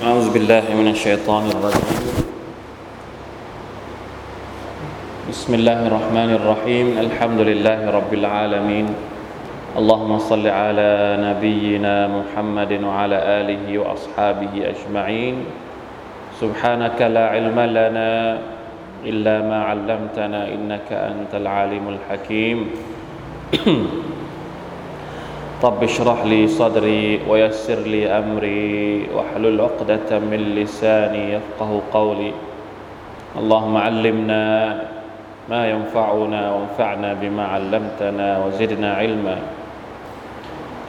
[0.00, 2.24] أعوذ بالله من الشيطان الرجيم.
[5.28, 6.86] بسم الله الرحمن الرحيم.
[7.04, 8.86] الحمد لله رب العالمين.
[9.76, 15.44] اللهم صل على نبينا محمد وعلى آله وأصحابه أجمعين.
[16.40, 18.40] سبحانك لا علم لنا
[19.04, 22.58] إلا ما علمتنا إنك أنت العالم الحكيم.
[25.60, 32.32] رب اشرح لي صدري ويسر لي أمري واحلل عقدة من لساني يفقه قولي.
[33.36, 34.44] اللهم علمنا
[35.52, 39.36] ما ينفعنا وانفعنا بما علمتنا وزدنا علما.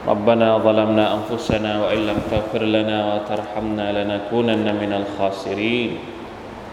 [0.08, 5.90] ربنا ظلمنا أنفسنا وإن لم تغفر لنا وترحمنا لنكونن من الخاسرين.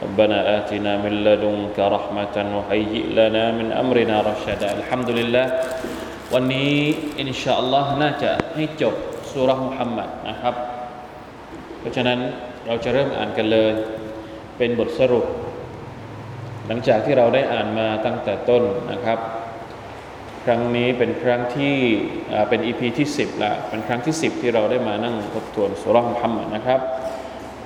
[0.04, 4.80] ربنا آتنا من لدنك رحمة وهيئ لنا من أمرنا رشدا.
[4.80, 5.48] الحمد لله.
[6.36, 6.74] วันนี้
[7.20, 8.96] อินชาอัลลอฮ์น่าจะให้จบ
[9.32, 10.56] สุรมุฮัมมัดนะครับ
[11.80, 12.20] เพราะฉะนั้น
[12.68, 13.72] เราจะเริ่มอ่านกันเลย
[14.58, 15.26] เป็นบทสรุป
[16.68, 19.20] หลังจากที่เราได้อ่านมาตั้งแต่ต้นนะครับ
[20.46, 21.76] ครั้งนี้เป็นครั้งที่
[22.50, 26.80] เป็น EP ที่ 10ละเป็นครั้งที่ 10 ที่เราได้มานั่งทบทวนสุรมุฮัมมัดนะครับ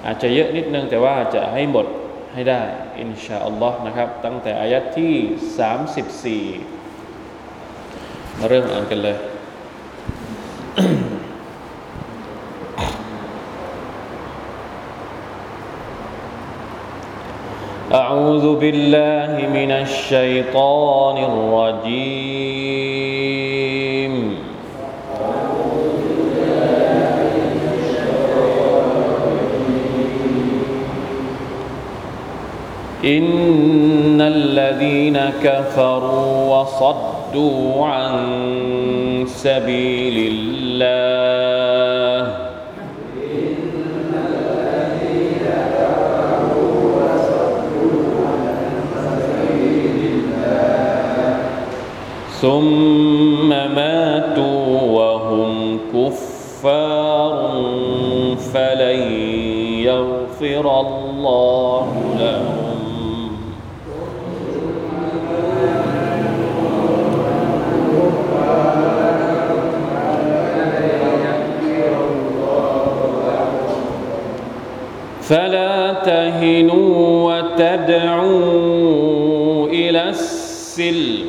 [0.05, 1.87] อาจจะเยอะนิดนึงแต่ว่าจะให้หมด
[2.33, 2.61] ให้ได้
[2.99, 5.13] อินชาอัลลอฮ์นะครับ ตั้งแต่อายัดที่
[6.69, 6.72] 34
[8.38, 9.16] มาเริ่มอ่านกันเลย
[17.94, 22.68] أعوذ بالله من الشيطان الرجيم
[33.04, 37.11] إن الذين كفروا وصدوا
[37.83, 40.93] عن سبيل الله.
[52.41, 57.53] ثم ماتوا وهم كفار
[58.53, 59.01] فلن
[59.87, 61.87] يغفر الله
[62.19, 62.63] لهم
[75.21, 78.87] فلا تهنوا وتدعوا
[79.67, 81.25] إلى السلم.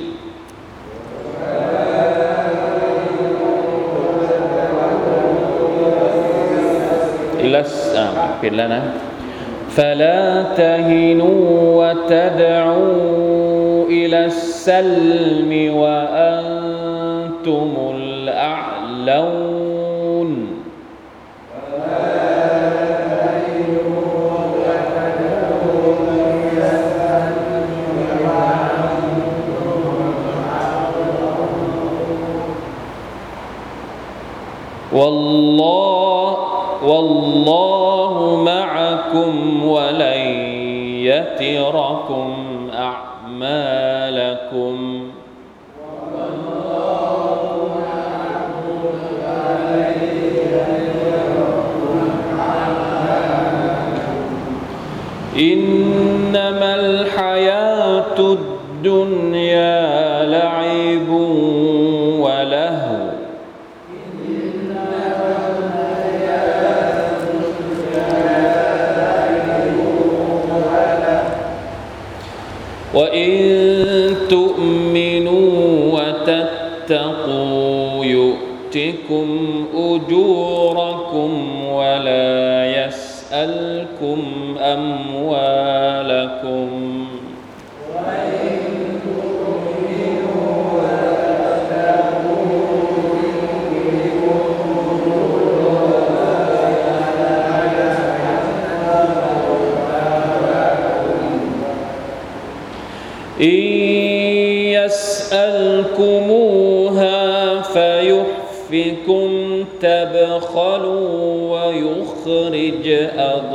[7.41, 8.53] إلى السلم.
[8.53, 8.83] لنا.
[9.77, 17.94] فلا تهنوا وتدعوا إلى السلم وأنتم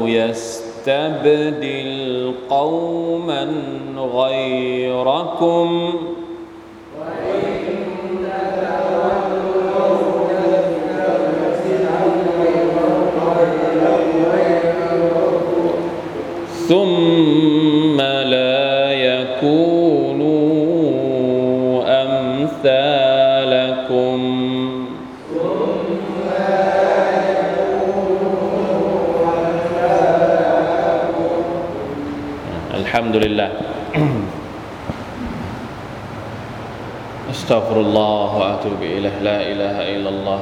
[0.10, 1.90] يستبدل
[2.50, 3.52] قوما
[3.98, 5.99] غيركم.
[37.49, 40.41] استغفر الله واتوب اليه لا اله الا الله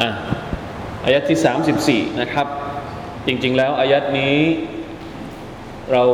[0.00, 0.10] อ่ะ
[1.04, 1.38] อายัดที่
[2.12, 2.46] 34 นะครับ
[3.26, 4.38] จริงๆ แล้วอายัดนี้
[5.92, 6.04] เรา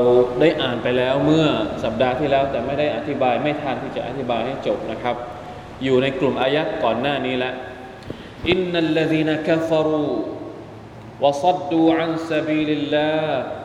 [0.40, 1.46] ได้อ่านไปแล้วเมื่อ
[1.84, 5.16] สัปดาห์ที่แล้ว แต่ไม่ได้อธิบายไม่ทันที่จะอธิบายให้จบนะครับ
[5.84, 7.54] อยู่ในกลุ่มอายัดก่อนหน้านี้แล้ว
[8.48, 10.06] อินนัลลซีนกฟรู
[11.22, 13.55] وصدوا عن سبيل الله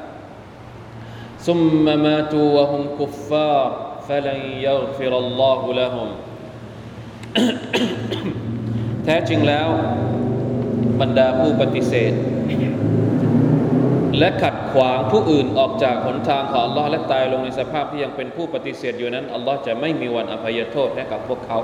[1.48, 3.70] ثم ماتوا وهم كفار
[4.08, 6.10] فلن يغفر الله لهم
[9.04, 9.68] แท้จริงแล้ว
[11.02, 12.14] บรรดาผู้ปฏิเสธ
[14.20, 21.60] และขัดขวางผู้อื่นออกจากหนทางของ Allah และตายลงในสภาพที่ยังเป็นผู้ปฏิเสธอยู่นั้น Allah จะไม่มีวันอภัยโทษให้กับพวกเขา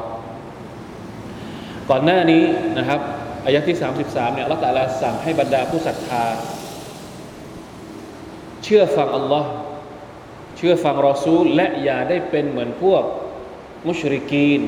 [1.89, 2.44] ก่อนหน้านี้
[2.77, 3.00] นะครับ
[3.45, 6.25] อายะที่ 33เนี่ยอัลลอฮฺตะอาลาสั่งให้บรรดาผู้ศรัทธา
[8.63, 9.50] เชื่อฟังอัลลอฮ์
[10.58, 13.02] เชื่อฟังรอซูลและอย่าได้เป็นเหมือนพวก
[13.87, 14.60] มุชริกีน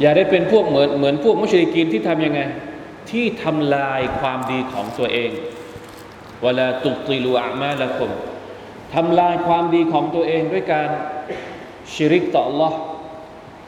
[0.00, 2.40] อย่าได้เป็นพวกเหมือนเหมือนพวกมุชริกีนที่ทำยังไง
[3.10, 5.30] ที่ทำลายความดีของตัวเอง
[6.42, 8.10] เวลาตุติลูอามาละคม
[8.94, 10.88] ทำลายความดีของตัวเองด้วยการ
[11.92, 12.72] ชิริกต่อ Allah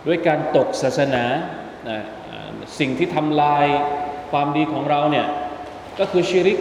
[0.06, 1.25] ด้วยการตกศาสนา
[1.89, 2.00] นะ
[2.79, 3.67] สิ่งที่ทำลาย
[4.31, 5.27] ความดีของเราเนี่ย
[5.99, 6.59] ก็คือชิริก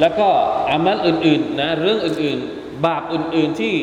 [0.00, 0.28] แล้วก็
[0.70, 3.74] อามัลอื่นๆนะเรื่องอื่นๆ บาปอื่น ๆที่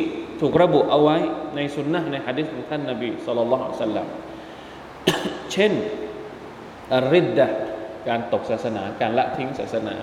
[0.42, 1.18] ถูกระบุเอาไว้
[1.56, 4.08] ในสุนนะในฮะดิษของท่านนบีصلى الله عليه وسلم
[5.52, 5.74] เช่น
[6.94, 7.48] الردة
[8.08, 9.96] การตกศาสนาการละทิ้งศาสนา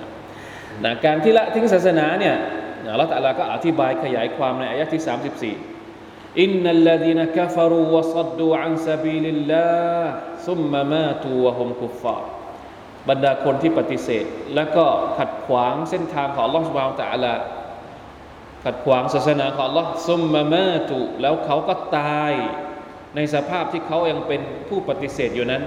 [0.84, 2.36] นะการที่ละทิ้งศาสนาเนี่ย
[2.86, 5.02] นะ الله تعالى ก็อธิบายขยายความในอายะที่
[5.56, 9.68] 34 إن الذين كفروا وصدوا عن سبيل الله
[10.46, 12.18] ซุมมามาตูวะฮุมกุฟฟา
[13.08, 14.24] บรรดาคนที่ปฏิเสธ
[14.54, 14.86] และก็
[15.18, 17.32] ขัดขวางเส้นทางของลอสุบานตะอัลา
[18.66, 22.32] ขัดขวางศาสนาของ Allah ซุมมามาตุแล้วเขาก็ตาย
[23.16, 25.62] ในสภาพที่เขายังเป็นผู้ปฏิเสธอยู่นั้น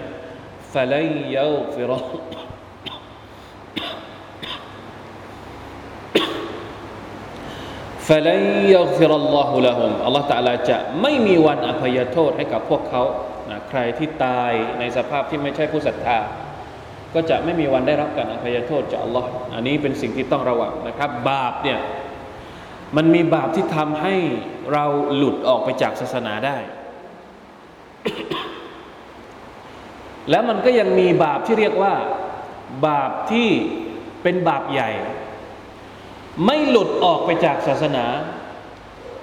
[0.74, 0.96] ฟะไล
[1.36, 1.92] ยาฟิร
[8.08, 8.32] ฟะไล
[8.74, 13.04] ยาฟิรัลลอฮุละฮุมอัลลอฮฺตะลาจะไม่มีวันอภัยโทษให้กับพวกเขา
[13.50, 16.20] นะใครที่ตายในสภาพที่ไม่ใช่ผู้ศรัทธา
[17.14, 21.80] ก็จะไม่มีวันได้รับการอภัยโทษจากอัลลอฮ์อันนี้เป็นสิ่งที่ต้องระวังนะครับ บาปเนี่ย
[22.98, 24.16] มันมีบาปที่ทำให้
[24.74, 26.58] เราหลุดออกไปจากศาสนาได้
[30.30, 31.94] แล้วมันก็ยังมีบาปที่เรียกว่า
[32.88, 33.50] บาปที่
[34.24, 34.90] เป็นบาปใหญ่
[36.46, 38.06] ไม่หลุดออกไปจากศาสนา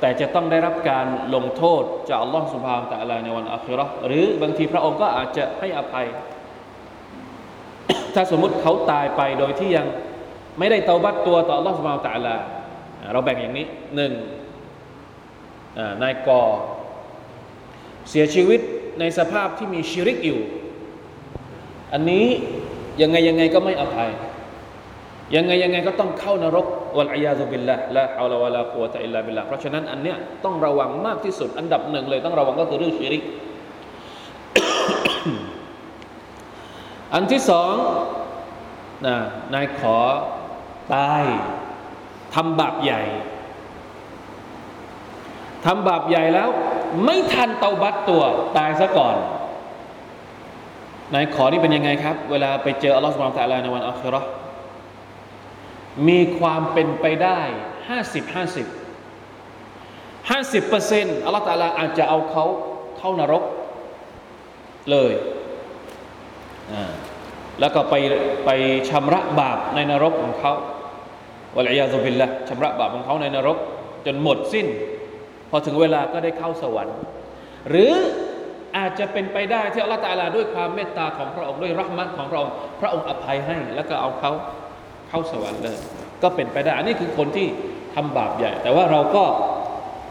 [0.00, 6.06] แต่จะต้องได้รับการลงโทษจากอัลลอฮฺสุบฮานตะลาในวันอัคราหรือบางทีพระองค์ก็อาจจะให้อภัย
[8.14, 9.87] ถ้าสมมติเขาตายไปโดยที่ยัง
[10.58, 12.37] ไม่ได้เตาบัตตัวต่ออัลลอฮฺสุบฮานตะลา
[13.12, 14.12] เราแบ่งอย่างนี้หนึ่ง
[16.02, 16.42] นายกอ
[18.10, 18.60] เสียชีวิต
[19.00, 20.40] ในสภาพที่มีชิริกอยู่
[21.92, 22.26] อันนี้
[23.02, 24.10] ยังไงยังไงก็ไม่อภัย
[25.36, 33.22] ยังไงยังไงก็ต้องเข้านรกวัลอยาซุบิลละละฮาวลาวะลากุวตะอิลลาบิลละเพราะฉะนั้นอันเนี้ยต้องระวังมากที่สุด อันดับหนึ่งเลยต้องระวังก็คือเรื่องชิริก
[37.14, 37.75] อันที่สอง
[39.06, 39.16] นะ
[39.54, 39.96] นายขอ
[40.94, 41.25] ตาย
[42.36, 43.02] ทำบาปใหญ่
[45.64, 46.48] ทำบาปใหญ่แล้ว
[47.04, 48.22] ไม่ทันเตาบัตตัว
[48.56, 49.16] ตายซะก่อน
[51.14, 54.20] นายขอนี่เป็นยังไงครับ เวลาไปเจออัลลอฮฺสุบานตะลาในวันอัครา
[56.08, 57.40] มีความเป็นไปได้
[57.88, 58.66] ห้าสิบห้าสิบ
[60.30, 62.44] ห้าสิบเปอร์เซ็นต์อัลลอฮฺตะลาอาจจะเอาเขา
[62.98, 63.42] เข้านรก
[64.90, 65.12] เลย
[67.60, 67.94] แล้วก็ไป
[68.44, 68.50] ไป
[68.88, 70.52] ชำระบาปในนรกของเขา
[71.56, 73.56] วลัยยาซุบิลละชำระบาปของเขาในนรก
[74.06, 74.66] จนหมดสิ้น
[75.50, 76.96] พอถึงเวลาก็ได้เข้าสวรรค์
[77.68, 77.92] หรือ
[78.76, 84.32] อาจจะเป็นไปได้ที่อัลลอฮฺตาลาด้วยความเมตตาของพระองค์ด้วยรักมัตของพระองค์พระองค์อภัยให้ แล้วก็เอาเขา
[85.08, 85.76] เข้าสวรรค์เลย
[86.22, 87.46] ก็เป็นไปได้อันนี้คือคนที่
[87.94, 89.25] ทำบาปใหญ่ แต่ว่าเราก็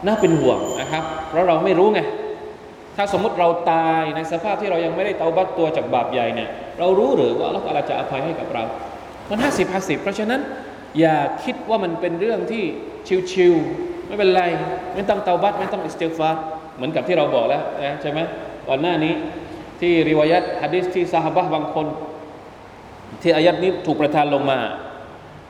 [0.06, 2.00] น่าเป็นห่วงนะครับ เพราะเราไม่รู้ไง
[2.96, 6.48] ถ้าสมมติเราตายในสภาพที่เรายังไม่ได้เตาบัตตัวจากบาปใหญ่เนี่ย
[6.78, 8.62] เรารู้หรือว่าอัลลอฮฺจะอภัยให้กับเรา
[9.30, 10.40] มันห้าสิบห้าสิบเพราะฉะนั้น
[10.98, 12.64] อย่าคิดว่ามันเป็นเรื่องที่
[13.32, 14.42] ชิวๆไม่เป็นไร
[14.94, 16.30] ไม่ต้องเตาบัตไม่ต้องอิสติฟา
[16.76, 18.18] เหมือนกับที่เราบอกแล้วนะใช่ไหม
[18.68, 19.12] ก่อนหน้านี้
[19.80, 21.86] ที่ริวายัตฮะดิษที่ซาฮาบะบางคน
[23.22, 24.58] ที่อายัดนี้ถูกประทานลงมา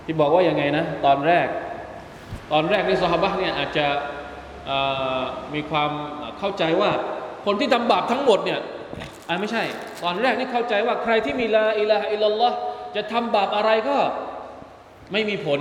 [0.05, 1.47] ที่บอกว่ายังไงนะ ตอนแรก
[2.53, 3.87] ตอนแรกที่ซาฮาบะเนี่ยอาจจะ
[5.55, 5.91] มีความ
[6.39, 6.91] เข้าใจว่า
[7.47, 8.61] คนที่ทำบาปทั้งหมดเนี่ย
[9.29, 9.63] อ่าไม่ใช่
[10.05, 12.57] ตอนแรกนี่เข้าใจว่าใครที่มีลาอิลาฮอิลลอฮ์
[12.97, 13.97] จะทำบาปอะไรก็
[15.13, 15.61] ไม่มีผล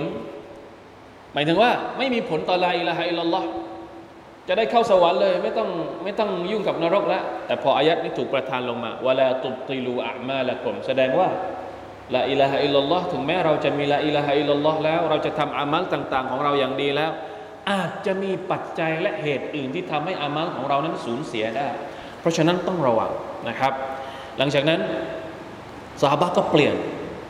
[1.32, 3.48] หมายถึงว่า ไม่มีผลต่อلا إله إلا الله
[4.48, 5.68] จะได้เข้าสวรรค์เลย ไม่ต้อง
[6.04, 11.28] ไม่ต้องยุ่งกับนรกแล้วแต่พออายัดนี้ถูกประทานลงมาولا تبطلوا أعمالكمแสดงว่า
[12.16, 17.10] لا إله إلا الله ถึงแม้เราจะมีلا إله إلا الله แล้ว เราจะทำอามัลต่าง ๆ ของเราอย่างดีแล้ว
[17.70, 21.68] อาจจะมีปัจจัยและเหตุอื่นที่ทำให้อามัลของเรานั้นสูญเสียได้
[22.20, 23.10] เพราะฉะนั้นต้องระวัง
[23.48, 23.72] นะครับ
[24.38, 24.80] หลังจากนั้น
[26.00, 26.74] สาบะก็เปลี่ยน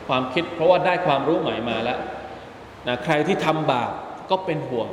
[0.07, 1.99] ความคิด เพราะว่าได้ความรู้ใหม่มาแล้ว
[2.87, 3.91] นะใครที่ทำบาป
[4.29, 4.89] ก็เป็นห่วง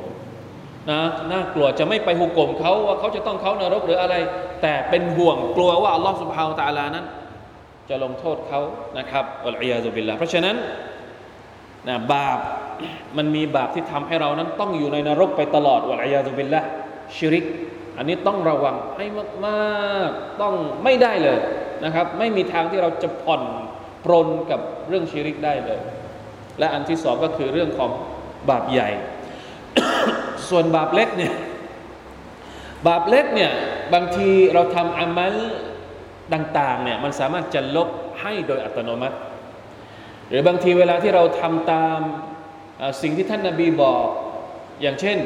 [0.91, 0.99] นะ
[1.31, 4.15] น่ากลัวจะไม่ไปหุกกลมเขาว่าเขาจะต้องเขานรกหรืออะไร
[4.61, 7.05] แต่เป็นห่วงกลัวว่าอัลลอฮฺสุบฮาวตะลานั้น
[7.89, 8.61] จะลงโทษเขา
[8.97, 10.55] นะครับอัลอยาซุบิลลาเพราะฉะนั้น
[11.87, 12.39] นะบาป
[13.17, 16.61] มันมีบาปที่ทำให้เรานั้นต้องอยู่ในนรกไปตลอดอัลอยาซุบิลละ
[17.15, 17.45] ชิริก
[17.97, 19.05] อันนี้ต้องระวังให้
[19.45, 20.53] มากๆต้อง
[20.83, 21.39] ไม่ได้เลย
[21.85, 23.41] นะครับ ไม่มีทางที่เราจะผ่อน
[24.05, 25.79] ปรนกับเรื่องชิริกได้เลย
[26.59, 27.91] และอันที่สองก็คือเรื่องของ
[28.49, 28.89] บาปใหญ่
[30.49, 31.33] ส่วนบาปเล็กเนี่ย
[32.87, 33.51] บาปเล็กเนี่ย
[33.93, 35.33] บางทีเราทำอามัล
[36.33, 37.89] ต่างๆเนี่ยมันสามารถจะลบ
[38.21, 39.17] ให้โดยอัตโนมัติ
[40.29, 41.99] หรือบางทีเวลาที่เราทำตาม
[43.01, 44.05] สิ่งที่ท่านนาบีบอก
[44.81, 45.17] อย่างเช่น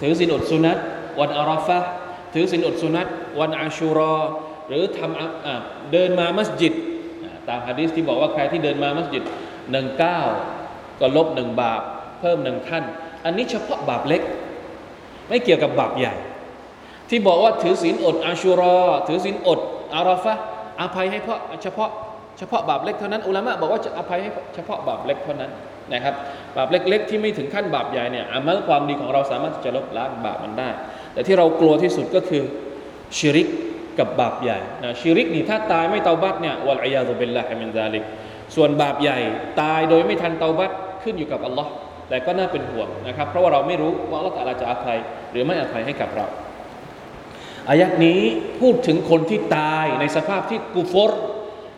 [0.00, 0.78] ถือสินอดสุนัต
[1.20, 1.78] วันอาราฟะ
[2.34, 3.06] ถือสินอดสุนัต
[3.40, 4.14] วันอาชูรอ
[4.68, 6.74] หรือทำเดินมามัสยิด
[7.48, 9.22] ตามฮะดีษที่บอกว่าใครที่เดินมามัสยิด
[9.70, 10.20] หนึ่งเก้า
[11.00, 11.82] ก็ลบหนึ่งบาป
[12.20, 12.84] เพิ่มหนึ่งขั้น
[13.24, 14.22] อันนี้เฉพาะบาปเล็ก
[15.28, 16.14] ไม่เกี่ยวกับบาปใหญ่
[17.08, 18.76] ที่บอกว่าถือศีลอดอาชูรอ
[19.08, 19.60] ถือศีลอด
[19.94, 20.34] อาราฟะ
[20.80, 21.90] อภัยให้เพราะเฉพาะ
[22.38, 25.50] เฉพาะบาปเล็กเท่านั้นอุลามะบอกว่าจะอภัยให้เฉพาะบาปเล็กเท่านั้น
[25.92, 26.14] นะครับ
[26.56, 30.68] บาปเล็ก ๆ ที่ไม่ถึงขั้นบาปใหญ่เนี่ยอามัลความดีของเราสามารถจะลบล้างบาปมันได้
[31.12, 32.42] แต่ที่เรากลัวที่สุดก็คือ
[33.16, 33.48] ชิริก
[33.99, 38.03] กับบาปใหญ่นะชิริกนี่ถ้าตายไม่เตาบัตเนี่ยวัลอยาตุเบลลาฮิมินซาลิก
[38.55, 39.19] ส่วนบาปใหญ่
[39.61, 40.71] ตายโดยไม่ทันเตาบัต
[41.03, 41.71] ขึ้นอยู่กับอัลลอฮ์
[42.09, 44.97] แต่ก็น่าเป็นห่วงนะครับ เพราะว่าเราไม่รู้ว่าอัลลอฮฺจะอภัย
[45.31, 46.25] หรือไม่อภัยให้กับเรา
[47.69, 48.21] อายักนี้
[48.59, 51.11] พูดถึงคนที่ตายในสภาพที่กุฟร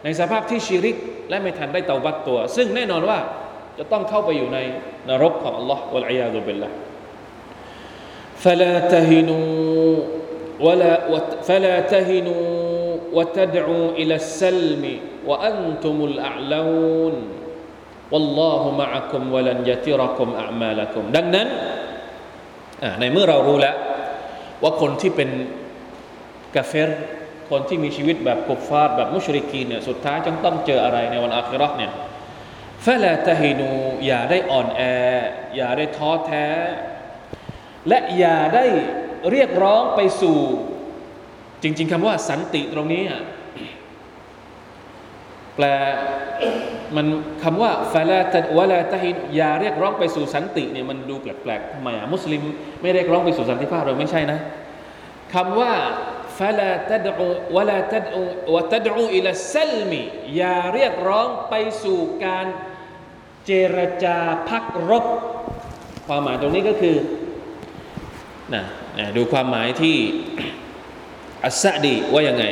[0.05, 0.97] ในสภาพที่ชิริก
[1.29, 3.17] และไม่ทันได้เตาบัตตัว ซึ่งแน่นอนว่า
[3.77, 4.59] จะต้องเข้าไปอยู่ใน
[5.09, 6.69] นรกของอัลลอฮ์วะลัยยาดุบิลละ
[8.43, 9.89] فلا تهنوا
[10.59, 10.93] ولا
[11.47, 14.83] فلا تهنوا وتدعوا إلى السلم
[15.25, 17.15] وأنتم الأعلون
[18.13, 21.47] วัลลอฮุมะอักุมวะลันยะติรกุมอะมาลกุมดังนั้น
[22.99, 23.75] ในเมื่อเรารู้แล้ว
[24.63, 25.29] ว่าคนที่เป็น
[26.55, 26.89] กาเฟร
[27.49, 31.91] คนที่มีชีวิตแบบกุฟฟาร์แบบมุชริกีเนี่ยสุดท้ายจึงต้องเจออะไรในวันอาคิเราะห์เนี่ย
[32.85, 33.69] ฟะลาตะฮินู
[34.05, 34.81] อย่าได้อ่อนแอ
[35.55, 36.47] อย่าได้ท้อแท้
[37.88, 38.65] และอย่าได้
[39.32, 40.38] เรียกร้องไปสู่
[41.62, 43.02] จริง ๆคำว่าสันติตรงนี้
[45.56, 45.66] แปล
[46.96, 47.06] มัน
[47.42, 52.42] คำว่าฟาลาตวลาตะฮินอย่าเรียกร้องไปสู่สันติเนี่ยมันดูแปลกๆทำไมอะมุสลิม
[52.80, 54.38] ไม่เรียกร้องไปสู่สันติภาพเราไม่ใช่นะ
[55.34, 55.72] คำว่า
[56.38, 57.26] ฟาลาตดอู
[57.56, 58.22] วลาตดอู
[58.54, 60.02] วะตดอูอิลซัลมี
[60.36, 62.46] อย่าเรียกร้องไปสู่การ
[63.46, 65.04] เจรจาพักรบ
[66.06, 66.96] ความหมายตรงนี้ก็คือ
[68.53, 68.63] นะ
[69.17, 69.97] ดูความหมายที่
[71.45, 72.45] อัสซะดีว่ายังไง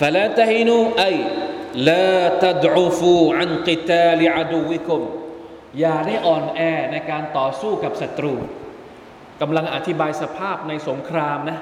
[0.00, 1.16] فلا تهنوا أي
[1.88, 2.10] لا
[2.44, 5.00] تضعفوا عن قتال عدوكم
[5.78, 6.60] อย่าได้อ่อนแอ
[6.92, 8.34] ในการต่อสู้กับศัตรู
[9.40, 11.58] กำลังอธิบายสภาพในสงครามนะ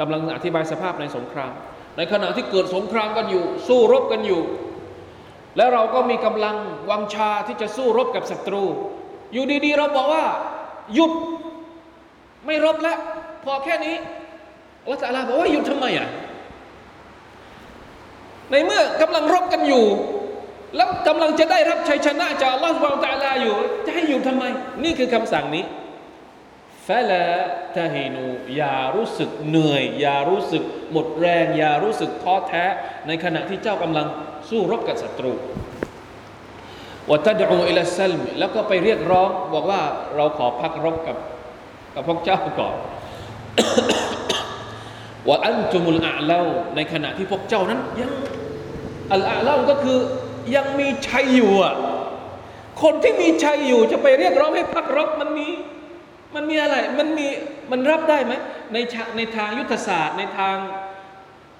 [0.00, 1.52] กำลังอธิบายสภาพในสงคราม
[1.96, 4.42] ในขณะที่เกิดสงครามกันอยู่ สู้รบกันอยู่
[5.56, 6.56] แล้วเราก็มีกำลัง
[6.90, 8.64] วังชาที่จะสู้รบกับศัตรู
[9.32, 10.24] อยู่ดีๆ เราบอกว่า
[10.94, 11.12] หยุด
[12.45, 12.97] ไม่รบแล้ว
[13.45, 13.95] พอแค่นี้
[14.83, 16.07] อัลลอฮฺลาบอกว่าหยุดทำไมอะ
[18.51, 19.85] ในเมื่อกำลังรบกันอยู่
[20.75, 24.43] แล้วกำลังจะได้รับชัยชนะจากอัลลอฮฺสุบานตะลาอยู่ จะให้อยู่ทำไม
[24.83, 25.63] นี่คือคำสั่งนี้
[26.87, 27.25] ฟะลา
[27.77, 28.23] ตะฮินู
[28.57, 32.65] อย่ารู้สึกเหนื่อย อย่ารู้สึกหมดแรง อย่ารู้สึกท้อแท้
[33.07, 34.07] ในขณะที่เจ้ากำลัง
[34.49, 35.33] สู้รบกับศัตรู
[37.11, 39.81] วะตัดอูอิลซัลมแล้วก็ไปเรียกร้องบอกว่า
[40.15, 41.15] เราขอพักรบกับ
[41.95, 42.75] กับพวกเจ้าก่อน
[45.27, 46.41] ว่าอันจุมุลอาเล่า
[46.75, 48.11] ในขณะที่พวกเจ้านั้น ยัง
[49.13, 49.99] อัลอาเล่าก็คือ
[50.55, 51.75] ยังมีชัยอยู่อะ
[52.81, 55.47] คนที่มีชัยอยู่จะไปเรียกร้องให้พักรบมันมี
[56.35, 57.27] มันมีอะไรมันมี
[57.71, 58.33] มันรับได้ไหม
[58.73, 58.77] ใน
[59.17, 60.57] ในทางยุทธศาสตร์ในทาง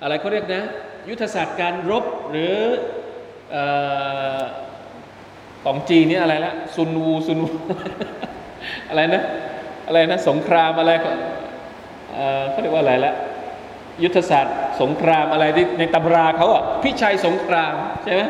[0.01, 0.63] อะไรเขาเรียกนะ
[1.09, 2.55] ยุทธศาสตร์การรบหรือ
[5.63, 7.49] ของจีนี่อะไรละซุนวูซุนวู
[8.89, 9.23] อะไรนะ
[9.87, 10.91] อะไรนะสงครามอะไร
[12.51, 13.13] เขาเรียกว่าอะไรละ
[14.03, 18.21] ยุทธศาสตร์สงครามอะไรที่ในตำราเขาอะพิชัยสงครามใช่ไหม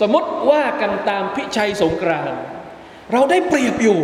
[0.00, 2.32] สมมติว่ากันตามพิชัยสงคราม
[3.12, 3.98] เราได้เปรียบอยู่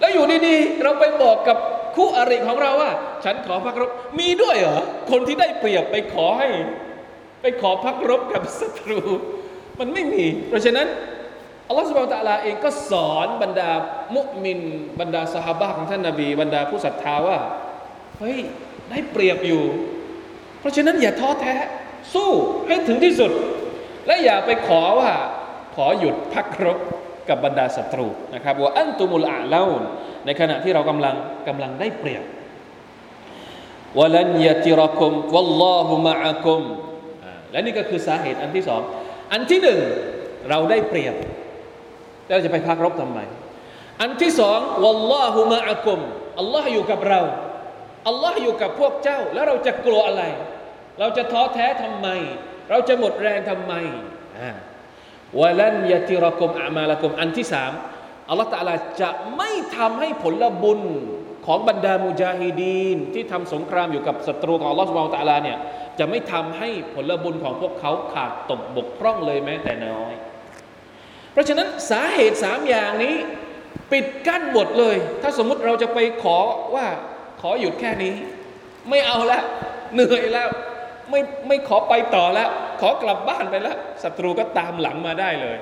[0.00, 1.58] แล้วอยู่ดีๆเราไปบอกกับ
[1.96, 2.92] คู่อริของเราว่า
[3.24, 4.80] ฉันขอพักรบมีด้วยเหรอ
[5.10, 6.48] คนที่ได้เปรียบไปขอให้
[7.42, 9.00] ไปขอพักรบกับศัตรู
[9.78, 10.86] มันไม่มี เพราะฉะนั้น
[11.68, 13.70] อัลลอฮฺสุบไบร์ตะลาเองก็สอนบรรดา
[14.16, 14.58] มุมิน
[15.00, 17.38] บรรดาสหายของท่านนาบี บรรดาผู้ศรัทธาว่า
[18.18, 18.38] เฮ้ย
[18.90, 19.64] ได้เปรียบอยู่
[20.60, 21.54] เพราะฉะนั้นอย่าท้อแท้
[22.14, 22.30] สู้
[22.66, 23.32] ให้ถึงที่สุด
[24.06, 25.12] และอย่าไปขอว่า
[25.74, 26.78] ขอหยุดพักรบ
[27.28, 29.62] กับบรรดาศัตรูนะครับว่าอันตุมุลอาเลา
[30.26, 31.14] ในขณะที่เรากำลัง
[31.48, 32.24] กำลังได้เปรียบ
[33.98, 36.62] วลันยติรคุมวัลลอฮุมะอะกุม
[37.50, 38.80] และนี่ก็คือสาเหตุอันที่สอง
[39.32, 39.80] อันที่หนึ่ง
[40.50, 41.14] เราได้เปรียบ
[42.28, 43.18] เราจะไปพักรบทำไม
[44.00, 46.00] อันที่สองวัลลอฮุมะอะกุม
[46.38, 47.20] อัลลอฮ์อยู่กับเรา
[48.08, 50.22] อัลลอฮ์อยู่กับพวกเจ้า แล้วเราจะกลัวอะไร
[51.00, 52.08] เราจะท้อแท้ทำไม
[52.70, 53.72] เราจะหมดแรงทำไม
[54.38, 54.50] อ่า
[55.40, 57.72] วลันยะติรกุมอามาลกุม อันที่สาม
[58.28, 60.80] อัลลอฮฺตะลาจะไม่ทำให้ผลบุญ
[61.46, 65.58] ของบรรดามุจาฮิดีนที่ทำสงครามอยู่กับศัตรูของอัลลอฮฺสุบไบร์ตะลาเนี่ย
[65.98, 70.12] จะไม่ทำให้ผลบุญของพวกเขาขาดตกบกพร่องเลยแม้แต่น้อย
[71.36, 73.16] เพราะฉะนั้นสาเหตุสามอย่างนี้
[73.92, 76.38] ปิดกั้นหมดเลย ถ้าสมมุติเราจะไปขอ
[76.74, 76.86] ว่า
[77.40, 78.14] ขอหยุดแค่นี้
[78.88, 79.42] ไม่เอาแล้ว
[79.94, 80.48] เหนื่อยแล้ว
[81.10, 82.48] ไม่ไม่ขอไปต่อแล้ว
[82.80, 85.56] ขอกลับบ้านไปแล้วศัตรูก็ตามหลังมาได้เลย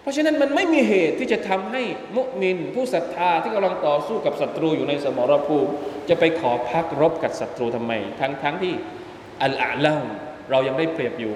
[0.00, 1.82] เพราะฉะนั้นมันไม่มีเหตุที่จะทำให้
[2.16, 5.72] มุมิน ผู้ศรัทธาที่กำลังต่อสู้กับศัตรูอยู่ในสมรภูมิ
[6.08, 8.74] จะไปขอพักรบกับศัตรูทำไม ทั้งทั้งที่
[9.42, 9.94] อัลอาลา
[10.50, 11.34] เรายังได้เปรียบอยู่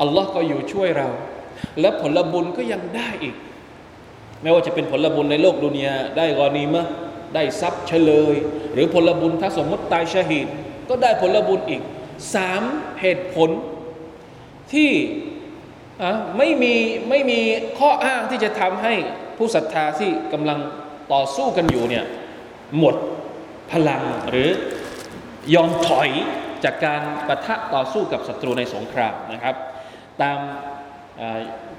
[0.00, 1.08] อัลลอฮ์ก็อยู่ช่วยเรา
[1.80, 3.36] และผลบุญก็ยังได้อีก
[4.42, 6.86] ไม่ว่าจะเป็นผลบุญในโลกดุนยาได้กอนีมะ
[7.34, 8.34] ได้ทรัพย์เฉลย
[8.72, 10.46] หรือผลบุญถ้าสมมติตายชหิด
[10.88, 11.82] ก็ได้ผลบุญอีก
[12.34, 12.62] สาม
[13.00, 13.50] เหตุผล
[14.72, 14.90] ที่
[16.38, 16.74] ไม่มี
[17.08, 17.40] ไม่มี
[17.78, 18.94] ข้ออ้างที่จะทำให้
[19.36, 20.58] ผู้ศรัทธาที่กำลัง
[21.12, 22.04] ต่อสู้กันอยู่เนี่ย
[22.78, 22.94] หมด
[23.72, 24.48] พลังหรือ
[25.54, 26.10] ยอมถอย
[26.64, 29.54] จากการปะทะต่อสู้กับศัตรูในสงครามนะครับ
[30.22, 30.38] ตาม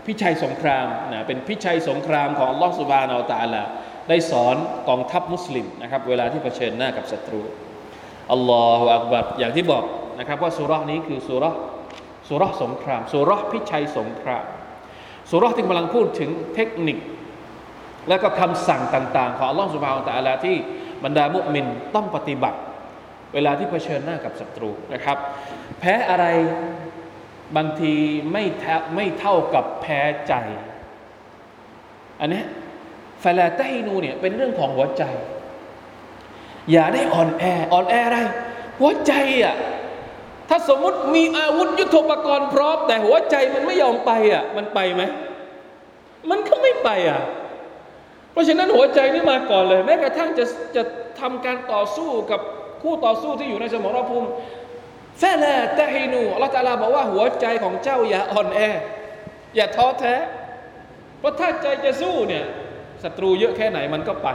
[0.05, 3.63] พิชัยสงครามนะเป็นพิชัยสงครามของอัลลอฮฺสุบานอัลตะลา
[4.09, 4.55] ได้สอน
[4.89, 7.41] กองทัพมุสลิมนะครับเวลาที่เผชิญหน้ากับศัตรู
[8.31, 9.83] อัลลอฮฺอักบัดอย่างที่บอก
[10.19, 11.51] นะครับว่าสุรานี้คือสุรา
[12.29, 14.45] สุราสงครามสุราพิชัยสงคราม
[15.31, 16.97] สุราที่กำลังพูดถึงเทคนิค
[18.09, 20.55] และก็คำสั่งต่าง ๆ ของอัลลอฮฺสุบานตะอัลาที่
[21.03, 22.59] บรรดามุมินต้องปฏิบัติ
[23.33, 25.17] เวลาที่เผชิญหน้ากับศัตรูนะครับ
[25.79, 26.25] แพ้อะไร
[27.55, 27.93] บางที
[28.31, 30.33] ไม่แทไม่เท่ากับแพ้ใจ
[32.19, 32.43] อันนี้
[33.23, 35.03] ฟลาตฮินูเนี่ยเป็นเรื่องของหัวใจ
[36.71, 38.19] อย่าได้อ่อนแออ่อนแออะไร
[38.79, 39.55] หัวใจอะ
[40.49, 45.03] ถ้าสมมติมีอาวุธยุทโธปกรณ์พร้อม แต่หัวใจมันไม่ยอมไปอะมันไปไหม
[46.29, 47.21] มันก็ไม่ไปอะ
[48.31, 50.83] เพราะฉะนั้นหัวใจนี่มาก่อนเลย แม้กระทั่งจะจะ
[51.19, 52.41] ทำการต่อสู้กับ
[52.81, 54.27] คู่ต่อสู้ที่อยู่ในสมรภูมิ
[55.19, 58.59] แฟลาตฮินูอัลลอฮฺตาลาบอกว่าหัวใจของเจ้าอย่าอ่อนแอ
[59.55, 60.15] อย่าท้อแท้
[61.19, 62.45] เพราะถ้าใจจะสู้เนี่ย
[63.03, 64.29] ศัตรูเยอะแค่ไหนมันก็ไป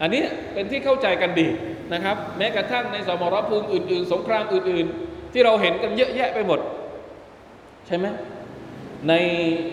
[0.00, 0.22] อันนี้
[0.54, 1.48] เป็นที่เข้าใจกันดี
[1.92, 6.60] นะครับ แม้กระทั่งในสมรภูมิอื่น ๆ สงครามอื่น ๆ ที่เราเห็นกันเยอะแยะไปหมด
[7.86, 8.06] ใช่ไหม
[9.08, 9.14] ใน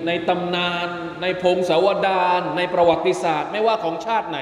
[0.05, 0.89] ในตำนาน
[1.21, 4.39] ในพงศาวดารในประวัติศาสตร์ ไม่ว่าของชาติไหน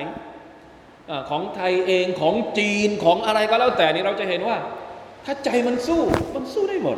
[1.10, 4.58] อของไทยเองของจีนของอะไรก็แล้วแต่นี่เราจะเห็นว่า
[5.26, 6.02] ถ้าใจมันสู้
[6.36, 6.98] มันสู้ได้หมด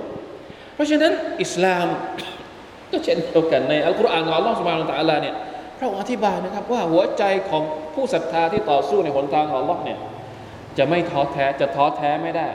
[0.76, 1.12] เพราะฉะนั้น
[1.44, 1.88] อิสลาม
[2.92, 5.36] ก็เช่นเดียวกันในอัลกุรอานของอัลลอฮฺสุบานตะอัลาเนี่ย
[5.78, 10.00] พระองค์อธิบายนะครับว่าหัวใจของผู้ศรัทธาที่ต่อสู้ในหนทางของอัลลอฮ์เนี่ย
[10.78, 12.50] จะไม่ท้อแท้จะท้อแท้ไม่ได้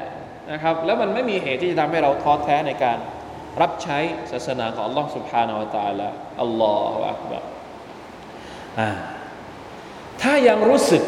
[0.53, 2.99] นะครับ แล้วมันไม่มีเหตุที่จะทำให้เราท้อแท้ในการ
[3.61, 3.99] รับใช้
[4.33, 6.09] ศาสนาของอัลลอฮ์สุบฮานาวะตะอัลา
[6.43, 7.43] อัลลอฮฺอักบัร
[10.23, 11.03] ถ้ายังรู้สึก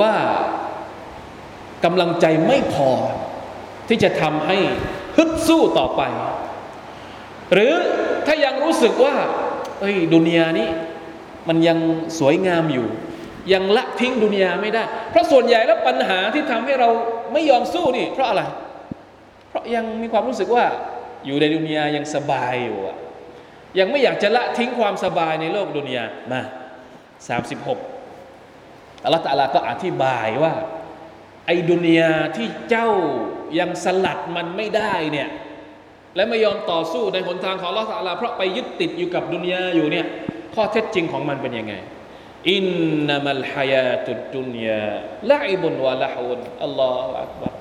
[0.00, 0.14] ว่า
[1.84, 2.90] กำลังใจไม่พอ
[3.88, 4.56] ที่จะทำให้
[5.16, 6.02] ฮึดสู้ต่อไป
[7.52, 7.74] หรือ
[8.26, 9.14] ถ้ายังรู้สึกว่า
[9.80, 10.68] เอ้ยดุนยานี้
[11.48, 11.78] มันยัง
[12.18, 12.86] สวยงามอยู่
[13.52, 16.88] ยังละทิ้งดุนยาไม่ได้ เพราะส่วนใหญ่แล้วปัญหาที่ทำให้เรา
[17.32, 18.42] ไม่ยอมสู้นี่ เพราะอะไร
[19.48, 20.64] เพราะยังมีความรู้สึกว่า
[21.26, 22.96] อยู่ในดุนยายังสบายอยู่อะ
[23.78, 26.42] ยังไม่อยากจะละทิ้งความสบายในโลกดุนยามา
[28.08, 30.54] 36อัลลอฮฺตะลาก็อธิบายว่า
[31.46, 32.88] ไอ้ดุนยาที่เจ้า
[33.58, 35.28] ยังสลัดมันไม่ได้เนี่ย
[36.16, 40.06] และไม่ยอมต่อสู้ในหนทางของลอฮฺตะลาเพราะไปยึดติดอยู่กับดุนยาอยู่เนี่ย
[40.54, 41.74] ข้อเท็จจริงของมันเป็นยังไง
[42.50, 42.64] อิน
[43.08, 44.92] นามัลฮายาตุดุนยา
[45.30, 47.54] ละอิบุนวะละฮุนอัลลอฮฺอักบาร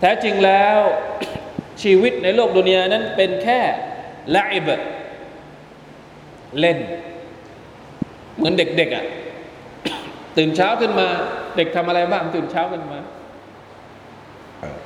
[0.00, 0.78] แท้จริงแล้ว
[1.82, 3.60] ชีวิตในโลกดุนยานั้นเป็นแค่
[4.36, 4.68] ละอิบ
[6.58, 6.78] เล่น
[8.36, 9.04] เหมือนเด็กๆอะ่ะ
[10.36, 11.08] ตื่นเช้าขึ้นมา
[11.56, 12.98] เด็กทำอะไรบ้างตื่นเช้าขึ้นมา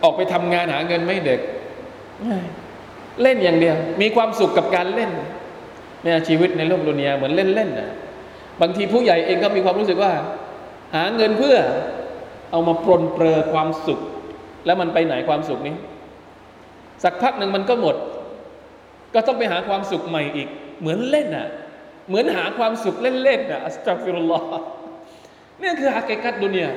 [0.02, 1.40] ออกไปทำงานหาเงินไม่เด็ก
[3.22, 5.10] เล่นอย่างเดียว มีความสุขกับการเล่น
[6.02, 7.90] เนี่ยชีวิตในโลกดุนยาเหมือนเล่นๆนะ
[8.60, 10.12] บางทีผู้ใหญ่เองก็มีความรู้สึกว่า
[10.96, 11.56] หาเงินเพื่อ
[12.50, 14.00] เอามาปรนเปรอความสุข
[14.66, 15.74] แล้วมันไปไหนความสุขนี้
[17.04, 17.96] สักพักหนึ่งมันก็หมด
[19.14, 20.48] ก็ต้องไปหาความสุขใหม่อีก
[20.80, 21.48] เหมือนเล่นอะ
[22.08, 24.46] เหมือนหาความสุขเล่นๆอะอัสตัฟิรุลลอฮ์
[25.62, 26.70] นี่คือฮักเกกัตดุนยา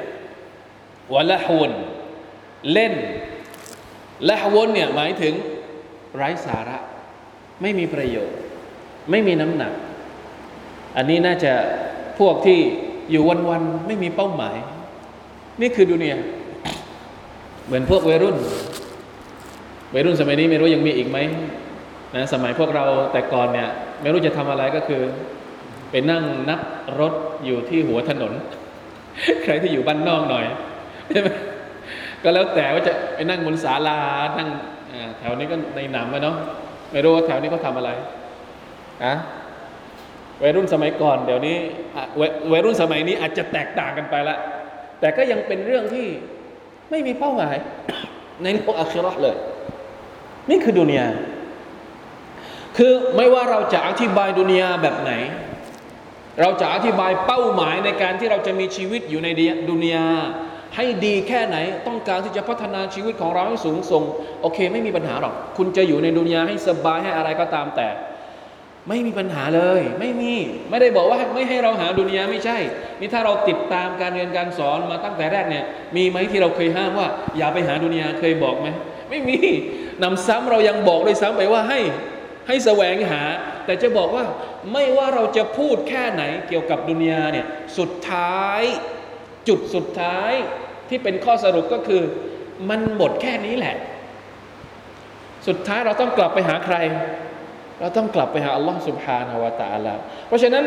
[1.13, 1.71] วะละฮวน
[2.72, 2.93] เล่น
[4.30, 5.34] ละฮวนเนี่ยหมายถึง
[6.15, 6.78] ไร้สาระ
[7.62, 8.38] ไม่มีประโยชน์
[9.12, 9.74] ไม่มีน้ำหนัก
[10.98, 11.54] อันนี้น่าจะ
[12.20, 12.60] พวกที่
[13.12, 14.56] อยู่วันๆไม่มีเป้าหมาย
[15.62, 16.15] นี่คือดุนย
[17.65, 18.38] เหมือนพวกวัยรุ่น
[19.93, 21.17] วัยรุ่นสมัยนี้ไม่รู้ยังมีอีกไหม
[22.15, 23.70] นะสมัยพวกเราแต่ก่อนเนี่ย
[24.02, 25.02] ไม่รู้จะทำอะไรก็คือ
[25.91, 26.60] ไปนั่งนับ
[27.00, 27.13] รถ
[27.46, 28.34] อยู่ที่หัวถนน
[29.43, 30.46] ใครที่อยู่บ้านนอกหน่อย
[31.10, 31.30] ใช่ไหม
[32.23, 33.97] ก็แล้วแต่ว่าจะไปนั่งบนศาลา
[34.38, 34.49] นั่ง
[35.19, 36.36] แถวนี้ก็ในหนำเนาะ
[36.91, 37.91] ไม่รู้ว่าแถวนี้เขาทาอะไร
[39.03, 39.13] อะ
[40.41, 41.58] วัยรุ่นสมัยก่อน เดี๋ยวนี้
[42.51, 44.38] วัยรุ่นสมัยนี้อาจจะแตกต่างกันไปละ
[44.99, 46.08] แต่ก็ยังเป็นเรื่องที่
[46.91, 47.56] ไม่มีเป้าหมาย
[48.43, 49.36] ในโลกอาคิรอเลย
[50.49, 51.08] นี่คือดุนยา
[52.77, 55.12] คือไม่ว่าเราจะอธิบายดุนยาแบบไหน
[56.41, 59.27] เราจะอธิบายเป้าหมายในการที่เราจะมีชีวิตอยู่ใน
[59.69, 60.06] ดุนยา
[60.78, 64.04] ให้ดีแค่ไหนต้องการที่จะพัฒนาชีวิตของเราให้สูงส่ง
[64.42, 67.90] โอเค ไม่มีปัญหาหรอก คุณจะอยู่ในดุนยาให้สบายให้อะไรก็ตามแต่
[68.90, 70.34] ไม่มีปัญหาเลย ไม่มี
[70.70, 72.58] ไม่ได้บอกว่าไม่ให้เราหาดุนยาไม่ใช่
[73.00, 75.63] นี่ถ้าเราติดตามการเรียนการสอนมาตั้งแต่แรกเนี่ย
[75.96, 78.68] มีไหมที่เราเคยห้ามว่า อย่าไปหาดุนยาเคยบอกไหม
[79.10, 79.38] ไม่มี
[80.04, 81.80] นำซ้ำเรายังบอกเลยซ้ำไปว่าให้
[82.48, 83.22] ให้แสวงหา
[83.66, 84.26] แต่จะบอกว่า
[84.74, 87.46] ไม่ว่าเราจะพูดแค่ไหนเกี่ยวกับดุนยาเนี่ย
[87.78, 88.62] สุดท้าย
[89.48, 90.34] จุดสุดท้าย
[90.89, 92.02] ที่เป็นข้อสรุปก็คือ
[92.69, 93.76] มันหมดแค่นี้แหละ
[95.47, 96.76] สุดท้ายเราต้องกลับไปหาใคร
[97.80, 99.93] เราต้องกลับไปหาอัลลอฮ์สุบฮานาวะตาลา
[100.28, 100.63] เพราะฉะนั้น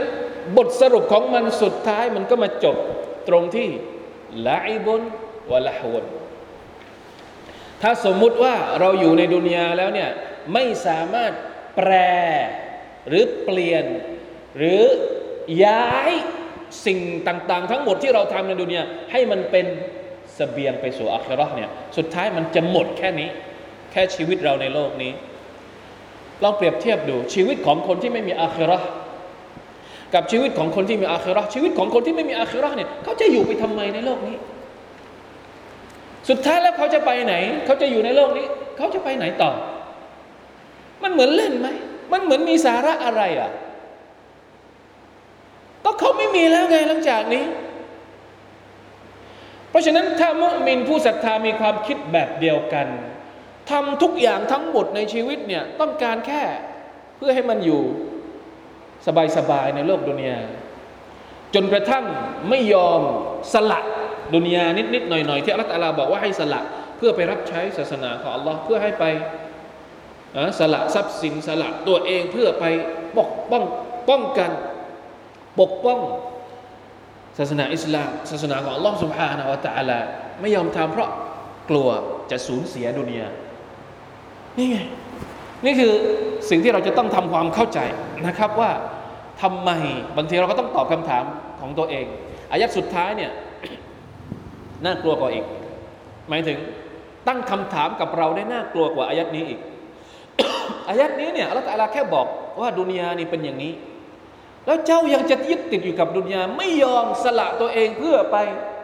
[0.56, 2.76] บทสรุปของมันสุดท้ายมันก็มาจบ
[3.28, 3.68] ตรงที่
[4.46, 5.02] ละอิบุน
[5.50, 6.04] วะละฮวน
[7.82, 10.10] ถ้าสมมุติว่าเราอยู่ในดุนยาแล้วเนี่ย
[10.52, 11.32] ไม่สามารถ
[11.76, 11.92] แปร
[13.08, 13.84] หรือเปลี่ยน
[14.56, 14.82] หรือ
[15.64, 16.12] ย้าย
[16.86, 19.66] สิ่งต่าง ๆ ทั้งหมดที่เราทำในดุนยาให้มันเป็น
[20.40, 23.28] สเสบียงไปสู่อาครอเนี่ยสุดท้ายมันจะหมดแค่นี้
[23.92, 25.12] แค่ชีวิตเราในโลกนี้
[26.42, 28.78] ลองเปรียบเทียบดูชีวิตของคนที่ไม่มีอาครอ
[30.14, 34.36] กับชีวิตของคนที่มีอาครอชีวิตของคนที่ไม่มีอาครอเนี่ยเขาจะอยู่ไปทำไมในโลกนี้
[36.28, 39.50] สุดท้ายแล้วเขาจะไปไหน เขาจะอยู่ในโลกนี้ เขาจะไปไหนต่อ
[41.02, 41.68] มันเหมือนเล่นไหม
[42.12, 43.50] มันเหมือนมีสาระอะไรอะ
[45.84, 47.44] ก็เขาไม่มีแล้วไงหลังจากนี้
[49.70, 52.86] เพราะฉะนั้นถ้ามุมินผู้ศรัทธามีความคิดแบบเดียวกัน
[53.70, 56.42] ทำทุกอย่างทั้งหมดในชีวิตเนี่ยต้องการแค่
[57.16, 57.82] เพื่อให้มันอยู่
[59.36, 60.38] สบายๆในโลกดุนยา
[61.54, 62.04] จนกระทั่ง
[62.48, 63.00] ไม่ยอม
[63.54, 63.80] สละ
[64.34, 66.60] ดุนยานิดๆหน่อยๆที่อัลลอฮฺตะอาลาบอกว่าให้สละ
[66.96, 69.04] เพื่อไปรับใช้ศาสนาของอัลลอฮ์เพื่อให้ไป
[70.58, 72.64] สละทรัพย์สินสละตัวเองเพื่อไป
[73.18, 73.64] ปกป้อง
[74.08, 74.50] ป้องกัน
[75.60, 76.00] ปกป้อง
[77.40, 80.00] ศาสนาอิสลาม ศาสนาของอัลลอฮ์สุบฮานาวะตะอาลา
[80.40, 81.10] ไม่ยอมทำเพราะ
[81.70, 81.88] กลัว
[82.30, 83.26] จะสูญเสียดุนยา
[84.58, 84.78] นี่ไง
[85.64, 85.92] นี่คือ
[86.50, 87.78] สิ่งที่เราจะต้องทำความเข้าใจ
[88.26, 88.70] นะครับว่า
[89.42, 89.70] ทำไม
[90.16, 91.24] บางทีเราก็ต้องตอบคำถาม
[91.60, 92.06] ของตัวเอง
[92.52, 93.30] อายัดสุดท้ายเนี่ย
[94.84, 95.44] น่ากลัวกว่าอีก
[96.28, 96.58] หมายถึง
[97.28, 99.60] ตั้งคำถามกับเราได้น่ากลัวกว่าอายัดนี้อีก
[100.88, 102.26] อายัดนี้เนี่ยอัลลอฮฺแค่บอก
[102.60, 103.72] ว่าดุนยานี่เป็นอย่างนี้
[104.65, 108.37] แล้วเจ้ายังจะยึดติดอยู่กับดุนยาไม่ยอมสละตัวเองเพื่อไป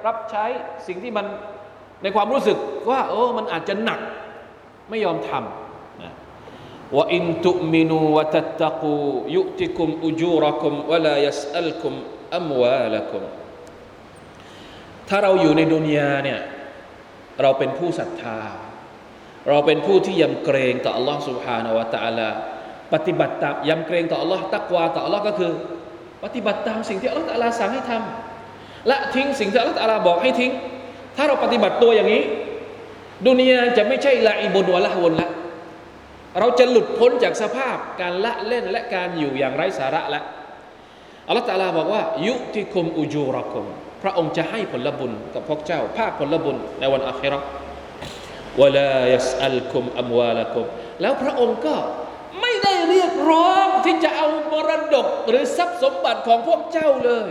[0.05, 0.45] รับใช้
[0.87, 1.25] สิ่งที่มัน
[2.03, 2.57] ในความรู้สึก
[2.89, 3.99] ว่าโอ้มันอาจจะหนัก
[4.89, 6.13] ไม่ยอมทำนะ
[6.95, 8.95] ว่าอินตุมินูวะตัตตะกู
[9.35, 11.93] ยุติคุมอุจูรักุมวะลายัสอัลคุม
[12.35, 13.23] อัมวาลกุม
[15.09, 16.39] ถ้าเราอยู่ในดุนยาเนี่ย
[17.41, 18.39] เราเป็นผู้ศรัทธา
[19.49, 22.29] เราเป็นผู้ที่ยำเกรงต่อ Allah سبحانه และ تعالى
[22.94, 25.52] ปฏิบัติตามยำเกรงต่อ Allah ตักวาต่อ Allah ก็คือ
[26.24, 30.52] ปฏิบัติตามสิ่งที่ Allah ตะลาสั่งให้ทำและทิ้งสิ่งที่ Allah ตะลาบอกให้ทิ้ง
[31.16, 32.22] ถ้าเราปฏิบัติตัวอย่างนี้
[33.26, 35.28] ดุนยาจะไม่ใช่ละอิบุนวะละวนละ
[36.38, 40.24] เราจะหลุดพ้นจากสภาพการละเล่นและการอยู่อย่างไร้สาระล้ว
[41.28, 43.64] อัลลอฮฺตะลาบอกว่า ยุติคุมอุจูรักุม
[44.02, 47.46] พระองค์จะให้ผลบุญกับพวกเจ้า ภาคผลบุญในวันอาคิเราะห์
[48.62, 50.66] วลายัสอัลคุมอัมวาลกุม
[51.02, 51.74] แล้วพระองค์ก็
[52.40, 57.28] ไม่ได้เรียกร้องที่จะเอามรดกหรือทรัพย์สมบัติของพวกเจ้าเลย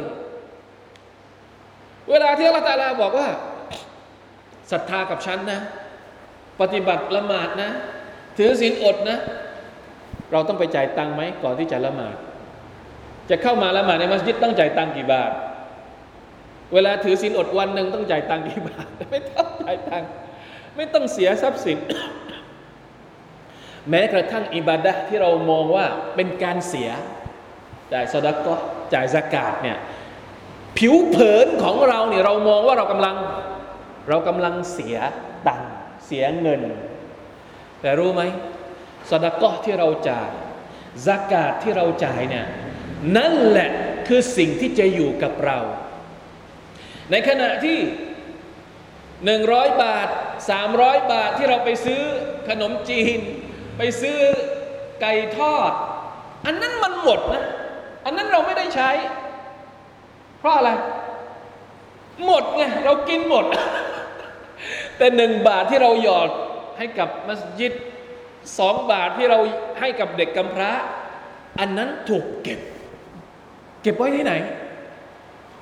[2.10, 3.28] เวลาที่อัลลอฮฺตาลาบอกว่า
[4.72, 5.62] ศรัทธากับฉันนะ
[6.62, 7.70] ปฏิบัติละหมาดนะ
[8.38, 9.18] ถือศีลอดนะ
[10.32, 12.16] เราต้องไปจ่ายตังค์ไหมก่อนที่จะละหมาด
[13.30, 15.32] จะเข้ามาละหมาดในมัสยิดต้องจ่ายตังค์กี่บาท
[16.74, 20.10] เวลาถือศีลอดวันหนึ่งต้องจ่ายตังค์กี่บาท ไม่ต้องจ่ายตังค์
[20.76, 21.78] ไม่ต้องเสียทรัพย์สิน
[23.90, 26.90] แม้กระทั่งอิบาดะที่เรามองว่าเป็นการเสีย
[27.94, 28.56] จ่ายสดก็
[28.94, 29.78] จ่ายสกาดเนี่ย
[30.78, 33.16] ผิวเผินของเราเนี่ยเรามองว่าเรากำลัง
[34.10, 34.98] เรากำลังเสีย
[35.48, 35.72] ตังค์
[36.06, 36.62] เสียเงิน
[37.82, 38.22] แต่รู้ไหม
[39.10, 40.30] สดกะที่เราจ่าย
[41.06, 42.46] สกาดที่เราจ่ายเนี่ย
[43.18, 43.70] นั่นแหละ
[44.08, 45.58] คือสิ่งที่จะอยู่กับเรา
[47.12, 47.80] ในขณะที่
[49.26, 50.08] หนึ่งร้อยบาท
[50.50, 52.02] สามร้อยบาทที่เราไปซื้อ
[52.50, 53.20] ขนมจีน
[53.78, 54.20] ไปซื้อ
[55.02, 55.72] ไก่ทอด
[56.46, 57.44] อันนั้นมันหมดนะ
[58.06, 58.90] อันนั้นเราไม่ได้ใช้
[60.40, 60.72] เพราะอะไร
[62.26, 63.46] หมดไงเรากินหมด
[64.98, 66.30] แต่หนึ่งบาทที่เราหยอด
[66.78, 67.74] ให้กับมัสยิด
[68.60, 69.40] สองบาทที่เรา
[69.80, 70.72] ให้กับเด็กกำพร้า
[71.60, 72.60] อันนั้นถูกเก็บ
[73.82, 74.34] เก็บไว้ที่ไหน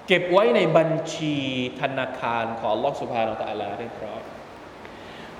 [0.08, 1.36] เก็บไว้ในบัญชี
[1.82, 4.22] ธนาคารของลอกสุภาเราตาลาเรียบร้อย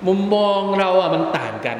[0.06, 1.78] มุมมองเราอะมันต่างกัน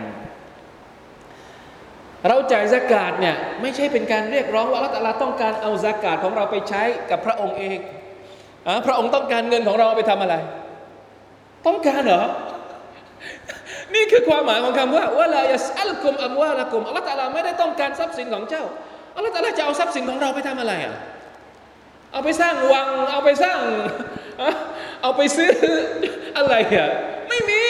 [2.29, 7.79] เราจ่ายสกาดเนี่ยไม่ใช่เป็นการเรียกร้องว่าอัลลอฮฺต้องการเอาสกาดของเราไปใช้กับพระองค์เอง
[8.67, 10.35] อพระองค์ต้องการเงินของเราไปทำอะไร
[11.67, 12.25] ต้องการเหรอ
[13.95, 18.65] นี่คือความหมายของคำว่าว่าลายสอัลกุมอัมวาละกุมอัลลอฮฺไม่ได้ต้องการทรัพย์สินของเจ้า
[19.17, 20.95] อัลลอฮฺจะเอาทรัพย์สินของเราไปทำอะไรอะ
[22.13, 23.59] เอาไปสร้างวัง เอาไปสร้าง
[25.03, 25.53] เอาไปซื้อ
[26.37, 26.89] อะไรอะ
[27.29, 27.65] ไม่มี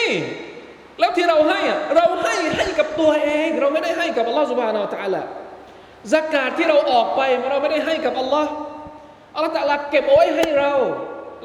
[0.99, 5.21] แล้วที่เราให้อะเราให้ให้กับตัวเอง เราไม่ได้ให้กับอัลลอฮฺสุบฮานาอัลตะละ
[6.13, 8.51] สกาดที่เราออกไปเราไม่ได้ให้กับอัลลอฮ์
[9.35, 10.73] อัลลอฮฺตะลาเก็บเอาไว้ให้เรา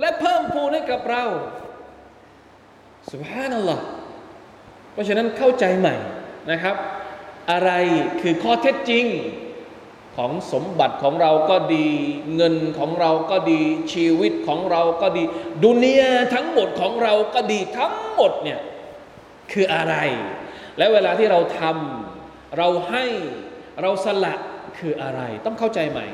[0.01, 1.25] และเพิ่มพูนให้กับเรา
[3.13, 3.83] สุบฮานัลลอฮ์
[4.93, 5.95] เพราะฉะนั้นเข้าใจใหม่
[6.51, 6.77] นะครับ
[7.51, 7.71] อะไร
[8.21, 9.05] คือข้อเท็จจริง
[10.17, 11.89] ของสมบัติของเราก็ดี
[12.37, 13.61] เงินของเราก็ดี
[13.93, 15.23] ชีวิตของเราก็ดี
[15.65, 18.59] ดุนยาทั้งหมดของเราก็ดีทั้งหมดเนี่ย
[19.53, 19.95] คืออะไร
[20.79, 23.05] และเวลาที่เราทำเราให้
[23.83, 24.35] เราสละ
[24.79, 26.07] คืออะไร ต้องเข้าใจใหม่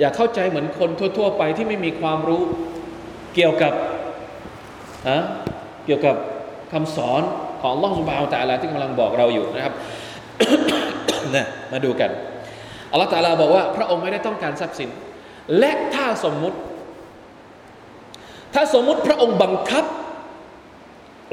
[0.00, 2.42] อย่าเข้าใจเหมือนคนทั่ว ๆ ไปที่ไม่มีความรู้
[3.34, 3.72] เกี่ยวกับ
[5.08, 5.18] อะ
[5.86, 6.16] เกี่ยวกับ
[6.72, 7.22] คำสอน
[7.62, 9.74] ของล่องสุบาวแต่อะไรที่กำลังบอกเราอยู่นะครับ
[11.34, 12.10] นะมาดูกัน
[12.90, 14.90] อัลลอฮฺตาลาบอกว่า พระองค์ไม่ได้ต้องการทรัพย์สิน
[15.58, 16.58] และถ้าสมมุติ
[18.54, 19.84] ถ้าสมมุติพระองค์บังคับ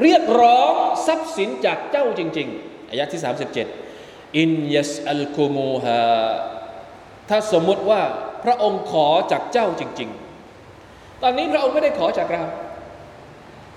[0.01, 0.73] เรียกร้อง
[1.08, 3.21] ทรัพย์สินจากเจ้าจริง ๆอายะที่
[3.77, 6.01] 37 อินยัสอัลกุมูฮา
[7.30, 8.01] ถ้าสมมุติว่า
[8.43, 10.10] พระองค์ขอจากเจ้าจริง
[10.65, 12.43] ๆ ตอนนี้พระองค์ไม่ได้ขอจากเรา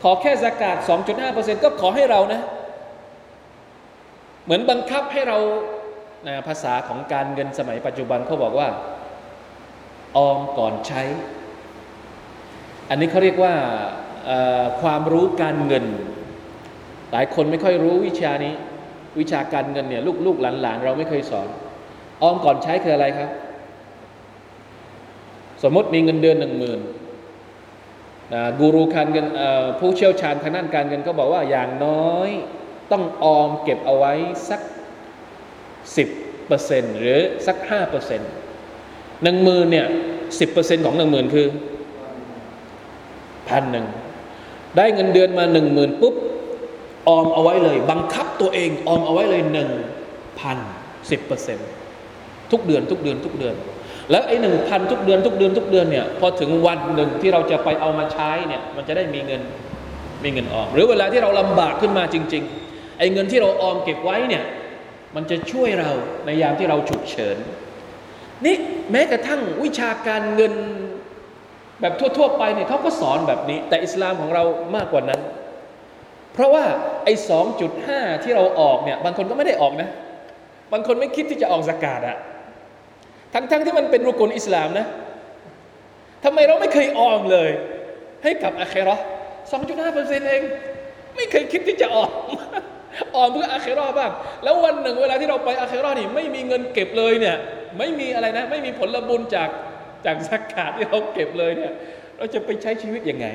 [0.03, 0.77] ขอแค่สกาด
[1.21, 2.41] 2.5%ก็ขอให้เรานะ
[4.45, 5.39] เหมือนบังคับให้เรา
[6.27, 8.69] นะภาษาของการเงินสมัยปัจจุบันเขาบอกว่า
[10.17, 11.03] ออมก่อนใช้
[12.91, 13.55] อันนี้เขาเรียกว่า
[14.81, 15.85] ความรู้การเงิน
[17.13, 18.55] หลายคนไม่ค่อยรู้วิชานี้
[19.21, 21.49] วิชาการเงินเนี่ยลูกๆหลานๆ เราไม่เคยสอน
[22.23, 23.31] ออมก่อนใช้คืออะไรครับ
[25.63, 26.81] สมมติมีเงินเดือนหนึ่งหมื่น
[28.59, 29.27] กูรูการเงิน
[29.79, 32.31] ผู้เชี่ยวชาญทางด้านการเงินก็บอกว่าอย่างน้อย
[32.93, 34.13] ต้องออมเก็บเอาไว้
[34.51, 34.61] สัก
[35.97, 36.09] สิบ
[36.47, 38.31] เปอร์เซ็นหรือสักห้าเปอร์เซ็นต์
[39.23, 39.87] หนึ่งหมื่นเนี่ย
[40.41, 41.47] สิบเปอร์เซ็นของหนึ่งหมื่นคือ
[43.49, 43.87] พันหนึ่ง
[44.77, 46.15] ได้เงินเดือนมาหนึ่งหมื่นปุ๊บ
[47.09, 49.71] ออมเอาไว้เลย บังคับตัวเองออมเอาไว้เลยหนึ่ง
[50.41, 50.59] พัน
[51.11, 51.59] สิบเปอร์เซ็น
[52.51, 53.55] ทุกเดือนทุกเดือนทุกเดือน
[54.11, 59.43] แล้วไอ้หนึ่งพันทุกเดือนทุกเดือนทุกเดือนเนี่ยพอถึงวันหนึ่งที่เราจะไปเอามาใช้เนี่ยมันจะได้มีเงิน
[60.25, 64.45] มีเงินออมหรือเวลาที่เราลำบากขึ้นมาจริง ๆ ไอ้เงินที่เราออมเก็บไว้เนี่ย
[65.15, 65.91] มันจะช่วยเรา
[66.25, 67.37] ในยามที่เราฉุกเฉิน
[68.45, 68.57] นี่
[68.93, 70.55] แม้กระทั่งวิชาการเงิน
[71.81, 74.45] แบบทั่วๆไปเนี่ยเขาก็สอนแบบนี้ แต่อิสลามของเรา
[74.77, 75.21] มากกว่านั้น
[76.33, 76.65] เพราะว่า
[77.05, 79.89] ไอ้สองจุดห้าที่เราออกเนี่ยบางคนก็ไม่ได้ออกนะ
[80.73, 82.17] บางคนไม่คิดที่จะออกสกาดอะ
[83.35, 84.87] ทั้งๆทที่มันเป็นรุกลอิสลามนะ
[86.25, 87.51] ทำไมเราไม่เคยออมเลย
[88.25, 88.97] ให้กับอาเครอ
[89.53, 90.43] สองจุดห้าเปอร์เซ็นต์เอง
[91.17, 92.11] ไม่เคยคิดที่จะออก
[93.17, 94.11] ออมเพื่ออาเครอบ้าง
[94.45, 97.37] แล้ววันหนึ่งเวลาที่เราไปอาเครอนี่ไม่มีเงินเก็บเลยเนี่ย
[97.79, 99.49] ไม่มีอะไรนะ ไม่มีผลบุญจาก
[100.07, 101.73] จากสักกาดที่เราเก็บเลยเนี่ย
[102.17, 103.27] เราจะไปใช้ชีวิตยังไง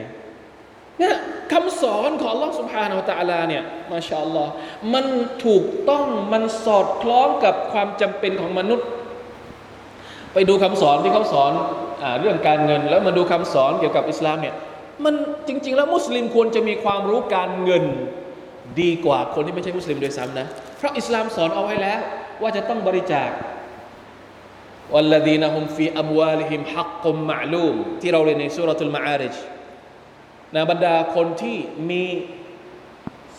[1.00, 1.16] เนี่ย
[1.52, 4.52] คำสอนของลอสุภานาตาลาเนี่ยมาชาอัลลอฮ์
[4.94, 5.06] มัน
[5.46, 8.88] ถูกต้องมันสอดคล้องกับความจำเป็นของมนุษย์
[10.34, 11.52] ไปดูคำสอนที่เขาสอน
[12.04, 14.56] อเรื่องการเงิน แล้วมาดูคำสอนเกี่ยวกับอิสลามเนี่ย
[15.06, 15.14] มัน
[15.48, 17.84] จริง ๆ แล้วมุสลิมควรจะมีความรู้การเงิน
[18.82, 22.00] ดีกว่าคนที่ไม่ใช่มุสลิมโดยซ้ำนะเพราะอิสลามสอนเอาไว้แล้ว
[22.42, 23.30] ว่าจะต้องบริจาค
[24.96, 29.36] วัลลดีนฮุมฟีอัมวาลิฮิมฮักกุมมะลูมที่เราเรียนในสุรทูลมาอาริจ
[30.56, 31.58] นะบรรดาคนที่
[31.90, 32.04] มี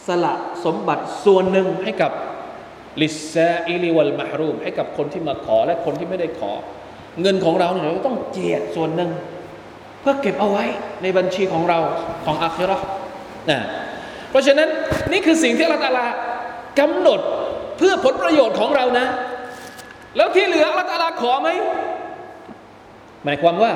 [0.07, 0.35] สละ
[0.65, 2.13] สมบัติส่วนหนึ่งให้กับ
[3.03, 6.53] ลิซาอิลิวัลมหรูมให้กับคนที่มาขอและคนที่ไม่ได้ขอ
[7.21, 9.11] เงินของเราเนี่ยเราต้องเจียดส่วนหนึ่ง
[10.01, 10.65] เพื่อเก็บเอาไว้
[11.03, 11.79] ในบัญชีของเรา
[12.25, 12.79] ของอาคิรอ
[13.51, 13.59] นะ
[14.31, 14.69] เพราะฉะนั้น
[15.13, 16.01] นี่คือสิ่งที่อัลลอฮฺ
[16.81, 17.21] กำหนด
[17.79, 19.07] เพื่อผลประโยชน์ของเรานะ
[20.17, 21.49] แล้วที่เหลืออัลลอฮฺขอไหม
[23.25, 23.73] หมายความว่า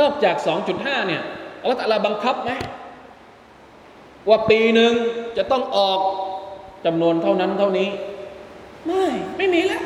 [0.00, 0.36] นอกจาก
[0.72, 1.22] 2.5 เนี่ย
[1.62, 2.50] อัลลอฮฺบังคับไหม
[4.28, 4.92] ว่าปีหนึ่ง
[5.36, 6.00] จะต้องออก
[6.86, 7.88] จำนวนเท่านั้นเท่านี้
[8.86, 9.82] ไม่ไม่มีแล้ว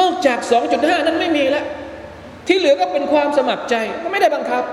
[0.00, 0.38] นอกจาก
[0.72, 1.64] 2.5 นั้นไม่มีแล้ว
[2.46, 4.64] ที่เหลือก็เป็นความสมัครใจก็ไม่ได้บังคับ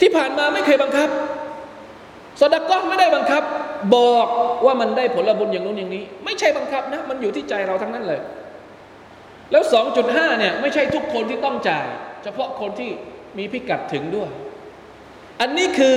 [0.00, 1.08] ที่ผ่านมาไม่เคยบังคับ
[2.40, 3.42] สดก็ไม่ได้บังคับ
[3.96, 4.26] บอก
[4.64, 8.20] ว่ามันได้ผลบุญอย่างนู้นอย่างนี้ ไม่ใช่บังคับนะ มันอยู่ที่ใจเราทั้งนั้นเลย
[9.50, 9.62] แล้ว
[10.00, 11.86] 2.5เนี่ยไม่ใช่ทุกคนที่ต้องจ่าย
[12.22, 12.90] เฉพาะคนที่
[13.38, 14.30] มีพิกัดถึงด้วย
[15.40, 15.94] อันนี้คือ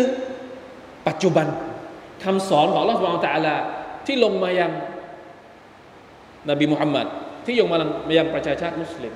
[1.07, 1.47] ปัจจุบัน
[2.23, 3.55] คำสอนของอัลลอฮฺสุบาตะลา
[4.05, 4.71] ที่ลงมายัง
[6.49, 7.07] นบีมุฮัมมัด
[7.45, 7.77] ที่ยงมา
[8.19, 9.13] ยังประชาชาติมุสลิม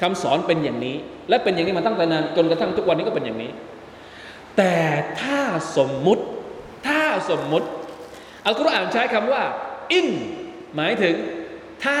[0.00, 0.96] คำสอนเป็นอย่างนี้
[1.28, 3.50] และเป็นอย่างนี้มาตั้งแต่นานจนกระทั่งทุกวันนี้ก็เป็นอย่างนี้
[4.56, 4.76] แต่
[5.20, 5.40] ถ้า
[5.76, 6.24] สมมุติ
[6.88, 7.68] ถ้าสมมุติ
[8.46, 9.42] อัลกุรอานใช้คำว่า
[9.92, 10.08] อิน
[10.76, 11.14] หมายถึง
[11.84, 11.98] ถ้า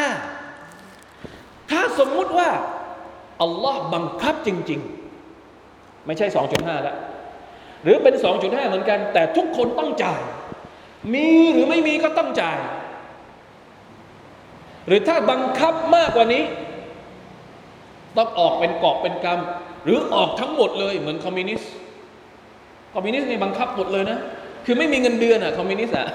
[1.70, 2.48] ถ้าสมมุติว่า
[3.42, 4.80] อัลลอฮ์บังคับจริง
[5.42, 6.26] ๆ ไม่ใช่
[6.56, 6.96] 2.5 แล้ว
[7.82, 10.20] หรือเป็น 2.5 เหมือนกัน แต่ทุกคนต้องจ่าย
[11.14, 12.58] มีหรือไม่มีก็ต้องจ่าย
[14.86, 16.44] หรือถ้าบังคับมากกว่านี้
[18.16, 19.40] ต้องออกเป็นกอบเป็นกรรม
[19.84, 21.72] หรือออกทั้งหมดเลยเหมือนคอมมิวนิสต์
[22.94, 24.18] คอมมิวนิสต์นี่บังคับหมดเลยนะ
[24.64, 26.06] คือไม่มีเงินเดือนอะคอมมิวนิสต์อะ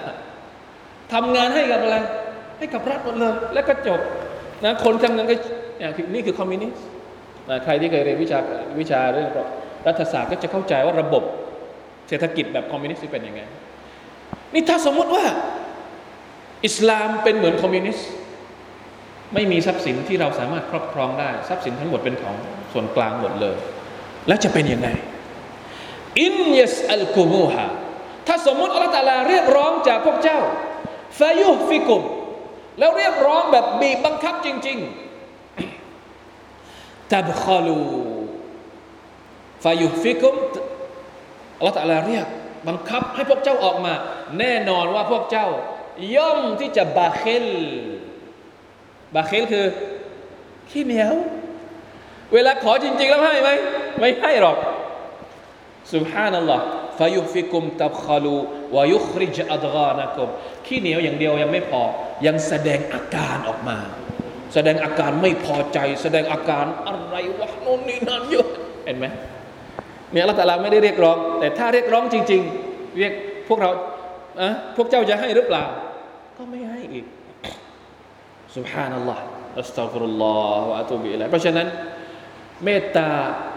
[1.13, 1.97] ทำงานให้กับอะไร
[2.57, 3.99] ให้กับรัฐหมดเลย แล้วก็จบ
[4.63, 5.35] นะคนทำงานก็
[6.13, 6.83] นี่คือคอมมิวนิสต์
[7.63, 8.39] ใครที่เคยเรียนวิชา
[8.79, 9.29] วิชาเรื่อง
[9.87, 11.23] รัฐศาสตร์ก็จะเข้าใจว่าระบบ
[12.07, 13.41] เศรษฐกิจแบบคอมมิวนิสต์เป็นยังไง
[14.53, 15.25] นี่ถ้าสมมติว่า
[16.65, 18.09] อิสลามเป็นเหมือนคอมมิวนิสต์
[19.33, 22.35] ไม่มีทรัพย์สินที่เราสามารถครอบครองได้ ทรัพย์สินทั้งหมดเป็นของ
[22.71, 23.55] ส่วนกลางหมดเลย
[24.27, 24.87] แล้วจะเป็นยังไง
[26.21, 27.65] อินยัสอัลกุมูฮา
[28.27, 30.39] ถ้าสมมุติอัลลอฮฺตาลาเรียกร้องจากพวกเจ้า
[31.19, 32.01] ฟายุฟิกุม
[32.79, 37.79] แล้วเรียกร้องแบบบีบบังคับจริงๆตับคอลู
[39.63, 40.35] ฟายุฟิกุม
[41.57, 42.27] อัลลอฮฺตาลาเรียก
[42.67, 43.93] บังคับให้พวกเจ้าออกมา
[44.39, 45.47] แน่นอนว่าพวกเจ้า
[46.15, 47.45] ย่อมที่จะบาเคล
[49.15, 49.65] บาเคลคือ
[50.69, 51.13] ขี้เหนียว
[52.33, 53.49] เวลาขอจริง ๆ แล้วให้ไหม
[53.99, 54.57] ไม่ให้หรอก
[55.93, 56.65] สุบฮานัลลอฮ์
[57.00, 58.36] ฟายุฟิกุมตับคาลู
[58.76, 60.28] วายุคริจอัดกานะกุม
[60.66, 61.82] ขี้เหนียวอย่างเดียวยังไม่พอ
[62.26, 63.78] ยังแสดงอาการออกมา
[64.54, 68.46] แสดงอาการไม่พอใจ แสดงอาการอะไรวะโน่นนี่นั่นเยอะ
[68.84, 69.06] เห็นไหม
[70.12, 73.12] เนี่ยอัลลอฮฺตะลาไม่ได้เรียกร้อง แต่ถ้าเรียกร้องจริง ๆ เรียก
[73.48, 73.70] พวกเรา
[74.40, 75.64] อะพวกเจ้าจะให้หรือเปล่า
[76.38, 77.04] ก็ไม่ให้อีก
[78.56, 79.18] سبحان الله
[79.60, 81.66] อัสตัฟรุลลอฮฺวะอะตูบิอิลัยเพราะฉะนั้น
[82.64, 83.08] เมตตา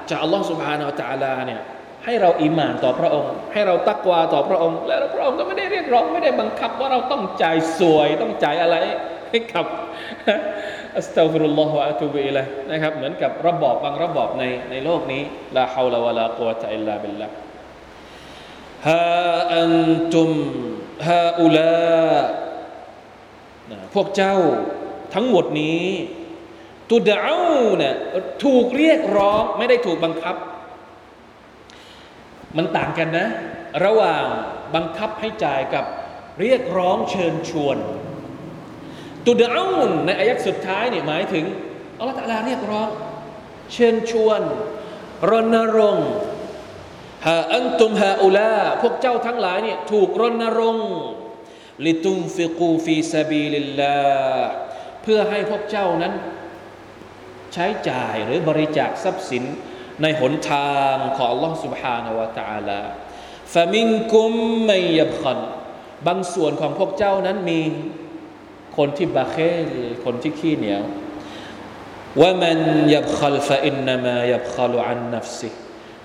[0.10, 1.62] จากอัลลอฮ์ سبحانه และ تعالى เนี่ย
[2.05, 8.77] ให้เราอิมานต่อพระองค์ ให้เราตักวาต่อพระองค์ และพระองค์ก็ไม่ได้เรียกร้องไม่ได้บังคับว่าเราต้องจ่ายส่วยต้องจ่ายอะไร
[9.31, 9.67] ให้กับ
[10.97, 15.23] أستغفر الله وأتوب إليهนะครับ เหมือนกับระบอบบางระบอบในในโลกนี้
[15.57, 19.73] لا حول ولا قوة إلا بالله
[20.15, 20.31] ตุม
[21.09, 22.15] ฮาอุลา
[23.95, 24.37] พวกเจ้า
[25.15, 25.85] ทั้งหมดนี้
[26.91, 27.37] ตุดเอา
[27.79, 27.95] เนี่ย
[28.45, 30.37] ถูกเรียกร้องไม่ได้ถูกบังคับ
[32.57, 33.27] มันต่างกันนะ
[33.85, 34.25] ระหว่าง
[34.75, 35.85] บังคับให้จ่ายกับ
[36.41, 37.77] เรียกร้องเชิญชวน
[39.27, 39.67] ตุดเอา
[40.05, 41.45] ในอายักสุดท้ายเนี่ยหมายถึง
[41.99, 42.89] อัลลอฮฺตะลาเรียกร้อง
[43.73, 44.41] เชิญชวน
[45.31, 46.11] รณรงค์
[47.27, 50.91] ฮาอันตุมฮาอุลาพวกเจ้าทั้งหลายเนี่ยถูกรณรงค์
[51.87, 53.99] ลิตุมฟิกูฟีซาบีลิลลา
[55.03, 56.15] เพื่อให้พวกเจ้านั้น
[57.53, 59.45] ใช้จ่ายหรือบริจาคทรัพย์สิน
[60.02, 62.82] ในหนทางของ Allah سبحانه และ تعالى
[63.54, 64.32] ฟามิงกุม
[64.66, 65.40] ไม่ยับขัน
[66.08, 67.62] บางส่วนของพวกเจ้านั้นมี
[68.78, 69.70] คนที่บาเคล
[70.06, 70.84] คนที่ขี้เหนียว
[72.22, 72.58] ว่ามัน
[72.94, 75.50] ยับขัลฟะอินนามายับขัลอันนัฟซิ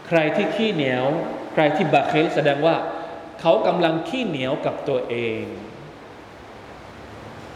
[0.07, 1.05] ใครที่ขี้เหนียว
[1.53, 2.77] ใครที่บาเคลแสดงว่า
[3.41, 5.43] เขากำลังขี้เหนียวกับตัวเอง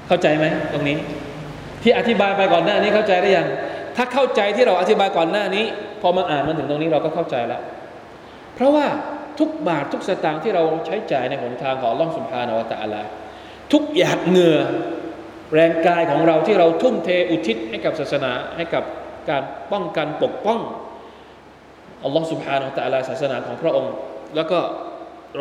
[0.07, 0.99] เข้าใจไหมตรงนี้
[1.83, 3.49] ที่อธิบายไปก่อนหน้านี้เข้าใจได้ยัง
[3.97, 5.65] ถ้าเข้าใจที่เราอธิบายก่อนหน้านี้
[6.04, 7.62] พอมาอ่านมาถึงตรงนี้เราก็เข้าใจแล้ว
[8.56, 8.86] เพราะว่า
[9.40, 13.02] ทุกบาททุกสตางค์ที่เราใช้จ่ายในหนทางของล่องสุภานวตะลา
[13.72, 14.60] ทุกหยาดเหงื่อ
[15.54, 18.84] แรงกายของเราที่เราทุ่มเทอุทิศให้กับศาสนาให้กับ
[19.30, 20.60] การป้องกันปกป้อง
[22.04, 23.94] อัลลอฮฺสุบฮานาอัลลอฮฺศาสนาของพระองค์
[24.36, 24.60] แล้วก็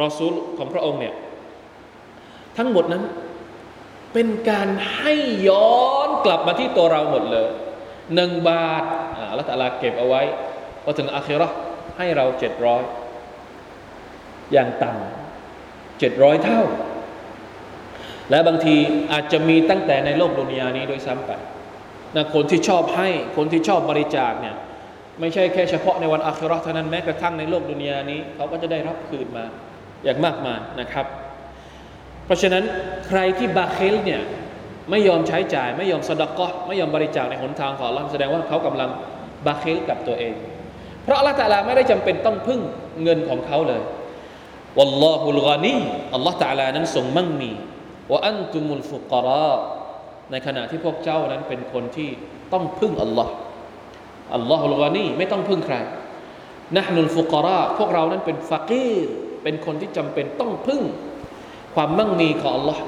[0.02, 1.14] รอซูลของพระองค์เนี่ย
[2.58, 3.04] ทั้งหมดนั้น
[4.12, 5.14] เป็นการให้
[5.48, 7.46] ย้อนกลับมาที่ตัวเราหมดเลย
[8.14, 8.84] หนึ่งบาท
[9.30, 10.22] อัลลอฮฺตะลาเก็บเอาไว้
[10.84, 11.48] พอถึงอาคิรอ
[11.98, 12.82] ให้เราเจ็ดร้อย
[14.52, 16.62] อย่างต่ำเจ็ดร้อยเท่า
[18.30, 18.76] และบางที
[19.12, 21.30] อาจจะมีตั้งแต่ในโลกดุนยานี้โดยซ้ำไป
[22.16, 24.56] นะคนที่ชอบให้คนที่ชอบบริจาคเนี่ย
[25.20, 29.44] ไม่ใช่แค่เฉพาะในวันอาคิรอเท่านั้นแม้กระทั่งในโลกดุนยานี้ เขาก็จะได้รับคืนมา
[30.04, 31.06] อย่างมากมายนะครับ
[32.26, 32.64] เพราะฉะนั้น
[33.08, 34.22] ใครที่บาเคลเนี่ย
[34.90, 38.90] ไม่ยอมใช้จ่าย ไม่ยอมสดกะไม่ยอมบริจาคในหนทางของอัลลอฮ์แสดงว่าเขากำลัง
[39.46, 40.34] บาเคลกับตัวเอง
[41.04, 42.60] เพราะละตะลาไม่ได้จำเป็นต้องพึ่ง
[43.02, 43.82] เงินของเขาเลย
[44.78, 45.74] วัลลอฮุลกานี
[46.14, 47.50] อัลลอฮฺตะลานั้นทรงมั่งมี
[48.10, 49.52] ว่าอันตุมุลฟุกรา
[50.30, 52.10] ในขณะที่พวกเจ้านั้นเป็นคนที่
[52.52, 53.32] ต้องพึ่งอัลลอฮ์
[54.34, 55.76] อัลลอฮุลกานีไม่ต้องพึ่งใคร
[56.76, 59.08] นะฮ์นุลฟุกราพวกเรานั้นเป็นฟากีร
[59.42, 60.82] เป็นคนที่จำเป็นต้องพึ่ง
[61.74, 62.82] ความมั่งมีของอัลลอฮ์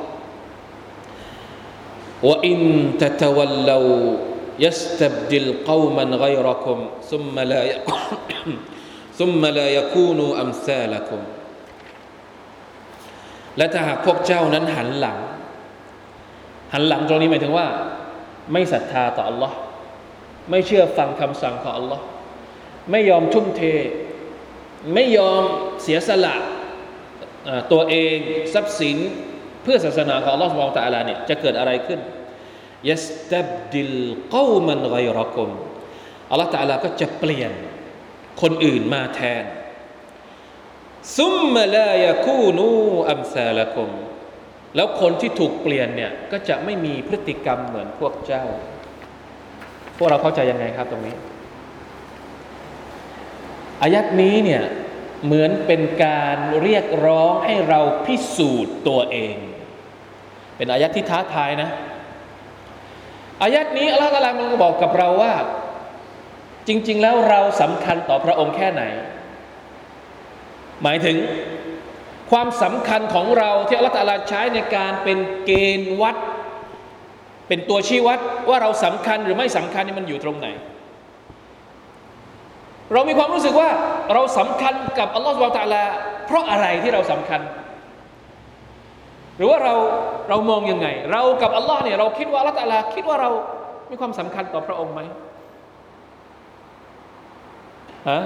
[2.27, 2.61] ว่าอิน
[3.03, 3.79] ตะตะวัลลา
[4.66, 6.78] يستبدل قوما غيركم
[7.10, 7.62] ثم لا
[9.20, 11.22] ثم لا يكونوا أمثالكم
[13.58, 15.18] และถ้าหากพวกเจ้านั้นหันหลัง
[16.74, 17.68] หันหลังตรงนี้หมายถึงว่า
[18.52, 19.52] ไม่ศรัทธาต่อ Allah
[20.50, 22.00] ไม่เชื่อฟังคำสั่งของ Allah
[22.92, 23.62] ไม่ยอมทุ่มเท
[24.94, 25.44] ไม่ยอม
[25.84, 26.36] เสียสละ
[27.72, 28.18] ตัวเอง
[28.54, 28.98] ทรัพย์สิน
[29.64, 32.00] เพื่อศาสนาของอัลลอฮฺสุบฮานตะอาลาเนี่ยจะเกิดอะไรขึ้น
[32.91, 33.97] ยัสตับดิล
[34.35, 35.51] กอมันไกรกม
[36.31, 37.53] อัลลอฮฺตาลาก็จะเปลี่ยน
[38.43, 39.45] คนอื่นมาแทน
[41.19, 42.69] ซุมมาลายคูนู
[43.11, 43.91] อัมซาลกุม
[44.77, 48.45] แล้วคนที่ถูกเปลี่ยนเนี่ยก็จะไม่มีพฤติกรรมเหมือนพวกเจ้า
[49.97, 51.15] พวกเราเข้าใจยังไงครับตรงนี้
[53.83, 54.63] อายัดนี้เนี่ย
[55.25, 59.37] เหมือนเป็นการเรียกร้องให้เราพิสูจน์ตัวเอง
[60.57, 61.71] เป็นอายัดที่ท้าทายนะ
[63.43, 65.35] อายัดนี้อัลลอฮฺตะลามันบอกกับเราว่า
[66.69, 68.83] จริง ๆ แล้วเราสำคัญต่อพระองค์แค่ไหน
[70.83, 71.17] หมายถึง
[72.31, 76.17] ความสำคัญของเราที่อัลลอฮฺตะลาใช้ในการเป็นเกณฑ์วัด
[77.49, 78.19] เป็นตัวชี้วัด
[78.49, 80.47] ว่าเราสำคัญหรือไม่สำคัญนี่มันอยู่ตรงไหน
[82.93, 83.71] เรามีความรู้สึกว่า
[84.13, 85.83] เราสำคัญกับอัลลอฮฺสุบะตะลา
[86.27, 87.41] เพราะอะไรที่เราสำคัญ
[89.37, 89.75] หรือว่าเรา
[90.29, 93.31] เรามองยังไง เรากับอัลลอฮ์เนี่ยเราคิดว่าอัลลอฮ์ตะลาคิดว่าเรา
[93.91, 95.01] มีความสำคัญต่อพระองค์ไหม
[98.09, 98.21] ฮะ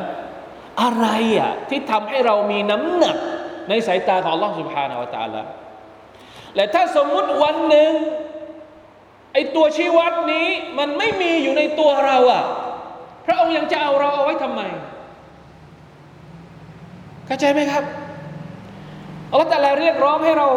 [0.82, 1.06] อะไร
[1.38, 3.16] อะที่ทำให้เรามีน้ำหนัก
[3.68, 5.42] ในสายตาของอัลลอฮ์สุบฮานาวะตาละ
[6.56, 7.92] และถ้าสมมุติวันหนึ่ง
[9.32, 10.48] ไอตัวชีวัดนี้
[10.78, 12.44] มันไม่มีอยู่ในตัวเราอะ
[13.26, 14.61] พระองค์ยังจะเอาเราเอาไว้ทำไม
[17.26, 17.84] เข้าใจไหมครับ
[19.30, 20.48] อัลลอฮฺแต่ละเรียกร้องให้เรา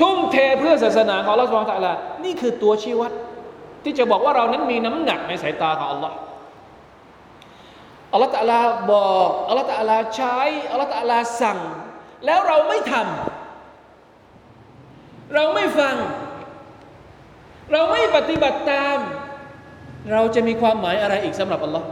[0.00, 1.92] ทุ่มเทเพื่อศาสนาของอัลลอฮฺสุบฮานตะลา
[2.24, 3.12] นี่คือตัวชี้วัด
[3.84, 6.16] ที่จะบอกว่าเรานั้นมีน้ำหนักในสายตาของอัลลอฮ์
[8.12, 8.60] อัลลอฮฺตะลา
[8.92, 10.38] บอกอัลลอฮฺตะลาใช้
[10.70, 11.58] อัลลอฮฺตะลาสั่ง
[12.26, 15.96] แล้วเราไม่ทำเราไม่ฟัง
[17.72, 18.98] เราไม่ปฏิบัติตาม
[20.12, 21.86] เราจะมีความหมายอะไรอีกสำหรับอัลลอฮ์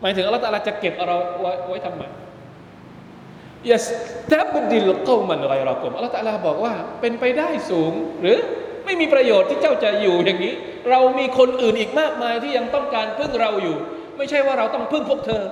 [0.00, 2.02] หมายถึงอัลลอฮฺตะลาจะเก็บเราไว้ไว้ทำไม
[3.70, 3.86] ยัส
[4.32, 8.38] ตับดิลกอมันไรรกุมอัลลอฮฺตะลาบอกว่าเป็นไปได้สูง หรือ
[8.84, 10.54] ไม่มีประโยชน์ที่เจ้าจะอยู่อย่างนี้
[10.90, 13.76] เรามีคนอื่นอีกมากมายที่ยังต้องการพึ่งเราอยู่
[14.16, 15.42] ไม่ใช่ว่าเราต้องพึ่งพวกเธอ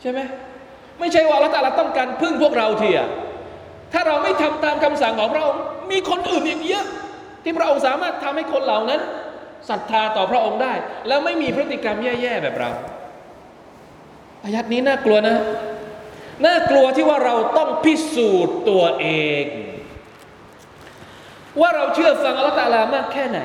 [0.00, 0.20] ใช่ไหม
[1.00, 3.00] ไม่ใช่ว่าอัลลอฮฺตะลาต้องการพึ่งพวกเราเทีย
[3.92, 6.86] ถ้าเราไม่ทำตามคำสั่งของพระองค์มีคนอื่นอีกเยอะ
[7.42, 9.00] ที่พระองค์สามารถทำให้คนเหล่านั้น
[9.70, 10.74] ศรัทธาต่อพระองค์ได้
[11.08, 12.70] แล้วไม่มีพฤติกรรมแย่ๆแบบเรา
[14.44, 15.36] อายัดนี้น่ากลัวนะ
[16.46, 19.08] น่ากลัวที่ว่าเราต้องพิสูจน์ตัวเอ
[19.42, 19.44] ง
[21.60, 23.40] ว่าเราเชื่อฟังอัลลอฮฺตะลามากแค่ไหน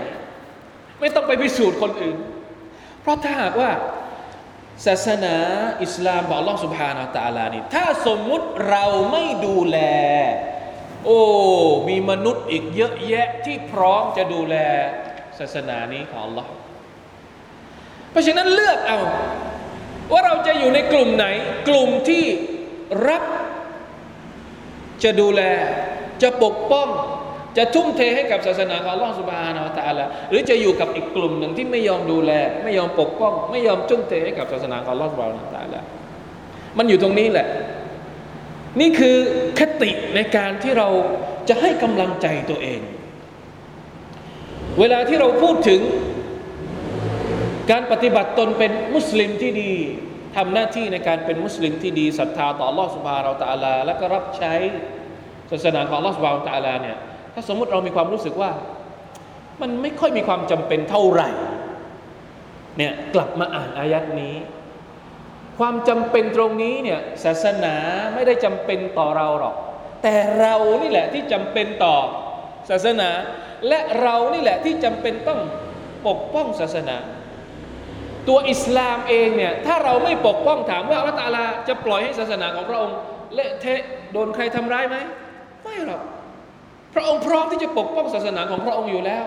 [0.99, 2.17] ไม่ต้องไปพิสูจน์คนอื่น
[3.01, 3.71] เพราะถ้าหากว่า
[4.85, 5.35] ศาสนา
[5.83, 9.77] อิสลามของอัลลอฮฺสุบฮานาตะลานี่ถ้าสมมุติเราไม่ดูแล
[11.05, 11.19] โอ้
[11.89, 14.55] มีมนุษย์อีกเยอะแยะที่พร้อมจะดูแล
[15.39, 16.49] ศาสนานี้ของอัลลอฮ์
[18.11, 18.99] เพราะฉะนั้นเลือกเอา
[20.11, 21.25] ว่าเราจะอยู่ในกลุ่มไหน
[21.67, 22.23] กลุ่มที่
[23.07, 23.23] รับ
[25.03, 25.41] จะดูแล
[26.21, 26.89] จะปกป้อง
[27.57, 32.31] จะทุ่มเทให้กับศาสนาของอัลลอฮฺสุบานาอัลตะลาหรือจะอยู่กับอีกกลุ่มหนึ่งที่ไม่ยอมดูแล
[32.63, 35.81] ไม่ยอมปกป้อง ไม่ยอมทุ่มเทให้กับศาสนาของอัลลอฮฺสุบานาอัลตะลา
[36.77, 37.47] มันอยู่ตรงนี้แหละ
[38.79, 39.17] นี่คือ
[39.59, 40.89] คติในการที่เรา
[41.49, 42.79] จะให้กำลังใจตัวเอง
[44.79, 45.81] เวลาที่เราพูดถึง
[47.71, 49.73] การปฏิบัติตนเป็นมุสลิมที่ดี
[50.35, 54.53] ทำหน้าที่ในการเป็นมุสลิมที่ดีศรัทธาต่อลอสุบาเราตาลา แล้วก็รับใช้
[55.51, 56.97] ศาสนาของลอสุบาเราตาลาเนี่ย
[57.33, 58.51] ถ้าสมมุติเรามีความรู้สึกว่า
[59.61, 61.29] มันไม่ค่อยมีความจำเป็นเท่าไหร่
[62.77, 64.35] เนี่ยกลับมาอ่านอายัดนี้
[65.59, 67.75] ความจำเป็นตรงนี้เนี่ยศาสนา
[68.13, 69.55] ไม่ได้จำเป็นต่อเราหรอก
[70.03, 71.95] แต่เรานี่แหละที่จำเป็นต่อ
[72.69, 73.09] ศาสนา
[73.67, 75.39] และเรานี่แหละที่จำเป็นต้อง
[76.07, 76.97] ปกป้องศาสนา
[78.29, 82.95] ตัวอิสลามเองเนี่ยถ้าเราไม่ปกป้องถามว่าอัลตาลาจะปล่อยให้ศาสนาของพระองค์
[83.33, 84.97] เละเทะโดนใครทำร้ายไหม
[85.63, 86.01] ไม่หรอก
[86.93, 89.25] พระองค์พร้อมที่จะปกป้องศาสนาของพระองค์อยู่แล้ว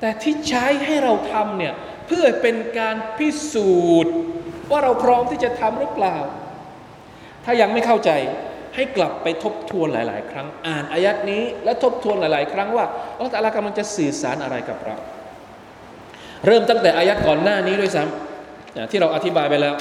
[0.00, 1.74] แต่ที่ใช้ให้เราทำเนี่ย
[2.06, 4.14] เพื่อเป็นการพิสูจน์
[4.70, 6.16] ว่าเราพร้อมที่จะทำหรือเปล่า
[7.44, 8.10] ถ้ายังไม่เข้าใจ
[8.74, 12.86] ให้กลับไปทบทวนหลาย ๆ ครั้ง อ่านอายัดนี้ และทบทวนหลาย ๆ ครั้งว่า
[13.16, 14.96] อัลลอฮฺตาลากำลังจะสื่อสารอะไรกับเรา
[16.46, 19.74] เริ่มตั้งแต่อายัดก่อนหน้านี้ด้วยซ้ำที่เราอธิบายไปแล้ว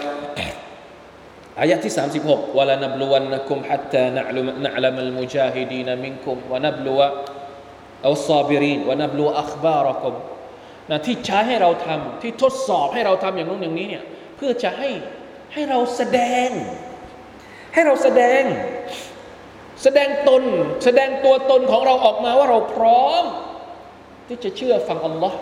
[1.60, 1.94] อายัดที่
[2.26, 7.08] 36วะลานับลวนคุมฮัตตานะลุมนะลัมัลมุจาฮิดีนมินคุมวะนับลวะ
[8.08, 10.16] อัลซาบิรินวะนับลูอัคบารักุม
[10.92, 14.04] นะที่ใช้ให้เราทำที่ทดสอบให้เราทำอย่างนู้นอย่างนี้เนี่ย
[14.36, 14.90] เพื่อจะให้
[15.54, 16.50] ให้เราแสดง
[17.74, 18.44] ให้เราแสดง
[19.84, 20.44] แสดงตน
[20.84, 23.24] แสดงตัวตนของเราออกมาว่าเราพร้อม
[24.28, 25.40] ที่จะเชื่อฟังอัลลอฮ์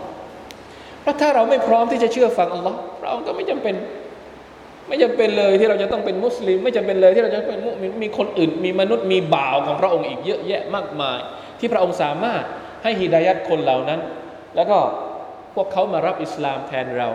[1.04, 3.76] เพราะถ้าเราไม่พร้อมที่จะเชื่อฟังอัลลอฮ์เราก็ไม่จำเป็น
[4.88, 11.20] ไม่จำเป็นเลยที่เราจะต้องเป็นมุสลิม ไม่จำเป็นเลยที่เราจะเป็นมุมีมีคนอื่น มีมนุษย์มีบ่าวของพระองค์อีกเยอะแยะมากมาย
[11.60, 12.44] ที่พระองค์สามารถ
[12.84, 14.00] ให้ฮิดายัดคนเหล่านั้น
[14.56, 14.78] แล้วก็
[15.56, 17.10] พวกเขามารับอิสลามแทนเรา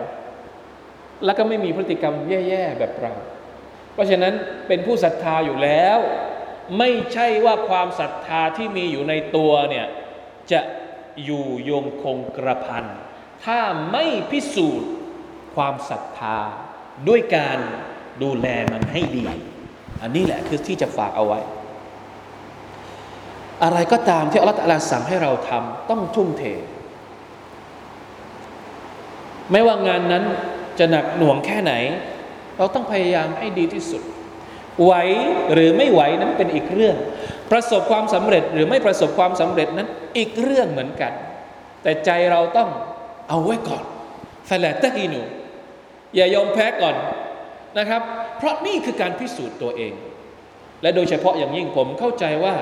[1.25, 3.13] แล้วก็ไม่มีพฤติกรรมแย่ๆแบบเรา
[3.93, 4.33] เพราะฉะนั้น
[4.67, 5.99] เป็นผู้ศรัทธาอยู่แล้ว
[6.77, 9.85] ไม่ใช่ว่าความศรัทธาที่มีอยู่ในตัวเนี่ย
[10.51, 10.59] จะ
[11.25, 12.85] อยู่ยงคงกระพัน
[13.45, 13.59] ถ้า
[13.91, 14.89] ไม่พิสูจน์
[15.55, 16.37] ความศรัทธา
[17.07, 17.57] ด้วยการ
[18.23, 19.25] ดูแลมันให้ดี
[20.01, 21.39] อันนี้แหละคือที่จะฝากเอาไว้
[23.63, 26.43] อะไรก็ตามที่อัลลอฮฺสั่งให้เราทำต้องทุ่มเท
[29.51, 30.23] ไม่ว่างานนั้น
[30.79, 31.73] จะหนักหน่วงแค่ไหน
[32.57, 34.01] เราต้องพยายามให้ดีที่สุด
[34.83, 34.93] ไหว
[35.53, 36.95] หรือไม่ไหวนั้นเป็นอีกเรื่อง
[37.51, 39.87] ประสบความสำเร็จหรือไม่ประสบความสำเร็จนั้น
[40.17, 41.11] อีกเรื่องเหมือนกัน
[41.83, 42.69] แต่ใจเราต้อง
[43.29, 43.83] เอาไว้ก่อน
[44.49, 45.21] ฟลตะกีนู
[46.15, 46.95] อย่ายอมแพ้ก่อน
[47.77, 48.01] นะครับ
[48.37, 49.93] เพราะนี่คือการพิสูจน์ตัวเอง
[50.81, 52.55] และโดยเฉพาะอย่างยิ่งผมเข้าใจว่า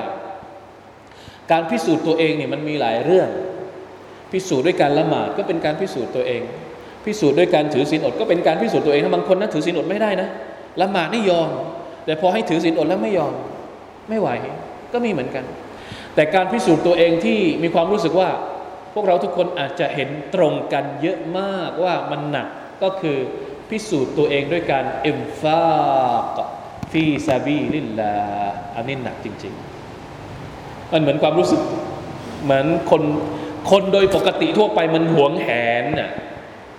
[1.52, 3.28] การพิสูจน์ตัวเองเนี่ยมันมีหลายเรื่อง
[4.32, 6.42] พิสูจน์ด้วยการละหมาดก็เป็นการพิสูจน์ตัวเอง
[7.04, 10.28] พิสูจน์ด้วยการถือศีลอดก็เป็นการพิสูจน์ตัวเองถ้าบางคนนะถือศีลอดไม่ได้นะ
[10.80, 11.48] ละหมาดนี่ยอม
[12.04, 13.32] แต่พอให้ถือศีลอดแล้วไม่ยอม
[14.08, 14.28] ไม่ไหว
[14.92, 15.44] ก็มีเหมือนกัน
[16.14, 18.28] แต่การพิสูจน์ตัวเองที่มีความรู้สึกว่า
[18.98, 22.48] วกเราทุกคนอาจจะเห็นตรงกันเยอะมากว่ามันหนัก
[22.82, 23.18] ก็คือ
[23.70, 25.62] พิสูจน์ตัวเองด้วยการเอ็มฟา
[26.36, 26.38] ก
[26.92, 28.14] ฟีซาบีลิลลา
[28.76, 29.54] อันนี้หนักจริง
[30.22, 31.60] ๆ มันเหมือนความรู้สึก
[32.44, 33.02] เหมือนคน
[33.70, 35.48] คนโดยปกติทั่วไปมันหวงแห
[35.82, 36.10] นน่ะ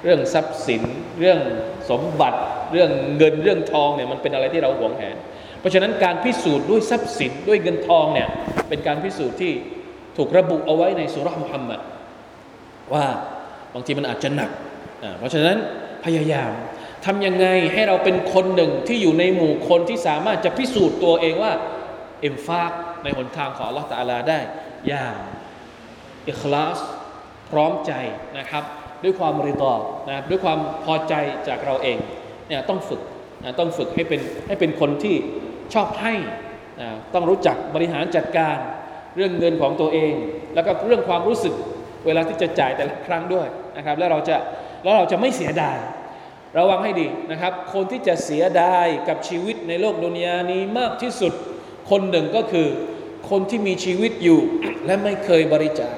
[0.04, 0.84] เรื่องทรัพย์สิน
[1.20, 1.40] เรื่อง
[1.90, 2.40] สมบัติ
[2.72, 5.16] เรื่องเงินเรื่องทองเนี่ยมันเป็นอะไรที่เราหวงแหน
[5.60, 8.28] เพราะฉะนั้นการพิสูจน์ด้วยทรัพย์สินด้วยเงินทองเนี่ย
[8.70, 9.52] เป็นการพิสูจน์ที่
[10.18, 11.80] ถูกระบุเอาไว้ในสุรษมุฮัมมัด
[12.94, 13.06] ว่า
[13.74, 14.52] บางทีมันอาจจะหนัก
[15.18, 15.58] เพราะฉะนั้น
[16.06, 16.52] พยายาม
[17.06, 21.54] ทำยังไงให้เราเป็นคนหนึ่งที่อยู่ในหมู่คนที่สามารถจะพิสูจน์ตัวเองว่า
[22.22, 22.72] เอ็มฟาก
[23.04, 24.40] ในหนทางของอัลลอฮฺตาลาได้
[24.88, 25.16] อย่าง
[26.30, 26.80] อิคลาส
[27.52, 27.92] พร้อมใจ
[28.38, 28.64] นะครับ
[29.04, 29.74] ด้วยความริดอ
[30.10, 31.14] นะด้วยความพอใจ
[31.48, 31.98] จากเราเอง
[32.48, 33.02] เนี่ยต้องฝึก
[33.44, 35.16] นะต้องฝึกให้เป็นให้เป็นคนที่
[35.74, 36.14] ชอบให้
[36.82, 38.58] นะต้องรู้จักบริหารจัดการ
[39.16, 40.14] เรื่องเงินของตัวเอง
[40.54, 41.54] แล้วก็เรื่องความรู้สึก
[42.06, 43.48] เวลาที่จะจ่ายแต่ละครั้งด้วย
[43.78, 44.36] นะครับ แล้วเราจะ
[44.84, 45.78] แล้วเราจะไม่เสียดาย
[46.58, 51.34] ระวังให้ดีนะครับ คนที่จะเสียดายกับชีวิตในโลกดุนยานี้มากที่สุด
[51.90, 52.68] คนหนึ่งก็คือ
[53.30, 54.40] คนที่มีชีวิตอยู่
[54.86, 55.96] และไม่เคยบริจาค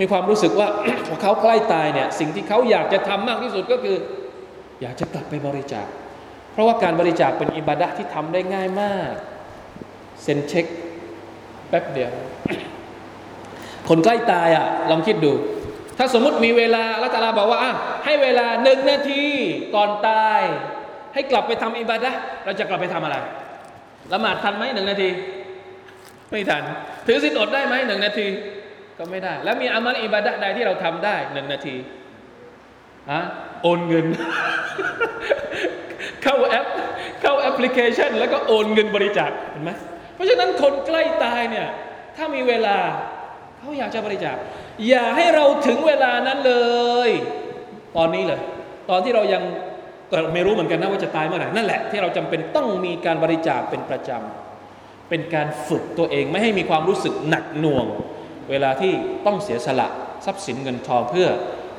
[0.00, 0.68] มีความรู้สึกว่า
[1.08, 3.96] พอเขาใกล้ตายเนี่ยสิ่งที่เขาอยากจะทำมากที่สุดก็คือ
[4.82, 5.86] อยากจะกลับไปบริจาค
[6.52, 9.12] เพราะว่าการบริจาคเป็นอิบาดะที่ทำได้ง่ายมาก
[10.22, 10.66] เซ็นเช็ค
[11.68, 12.10] แป๊บเดียว
[13.88, 15.32] คนใกล้ตายอะลองคิดดู
[15.98, 17.72] ถ้าสมมติมีเวลาละตาลาบอกว่าอะ
[18.04, 19.24] ให้เวลาหนึ่งนาที
[19.74, 20.40] ก่อนตาย
[21.14, 22.10] ให้กลับไปทำอิบาดะ
[22.44, 23.16] เราจะกลับไปทำอะไร
[24.12, 25.08] ละหมาดทันไหมหนึ่งนาที
[26.30, 26.62] ไม่ทัน
[27.06, 28.26] ถือสินอดได้ไหมหนึ่งนาที
[28.98, 31.76] ก็ไม่ได้ แล้วมีอามัลอิบาดะใดที่เราทำได้หนึ่งนาที
[33.10, 33.20] อะ
[33.62, 34.06] โอนเงิน
[36.22, 36.66] เข้าแอป
[37.22, 39.70] เข้าแอปพลิเคชัน แล้วก็โอนเงินบริจาคเห็นไหม
[40.14, 41.68] เพราะฉะนั้นคนใกล้ตายเนี่ย
[42.16, 42.76] ถ้ามีเวลา
[43.60, 44.36] เขาอยากจะบริจาค
[44.88, 46.54] อย่าให้เราถึงเวลานั้นเล
[47.08, 47.10] ย
[47.96, 48.40] ตอนนี้เลย
[48.90, 49.42] ตอนที่เรายัง
[50.10, 57.86] ก็ไม่รู้เหมือนกันนะว่าจะตายเมื่อไหร่นั่นแหละที่เราจำเป็นต้องมีการบริจาคเป็นประจำเป็นการฝึกตัวเองไม่ให้มีความรู้สึกหนักหน่วง
[58.50, 58.92] เวลาที่
[59.26, 59.88] ต้องเสียสละ
[60.24, 61.28] ทรัพย์สินเงินทองเพื่อ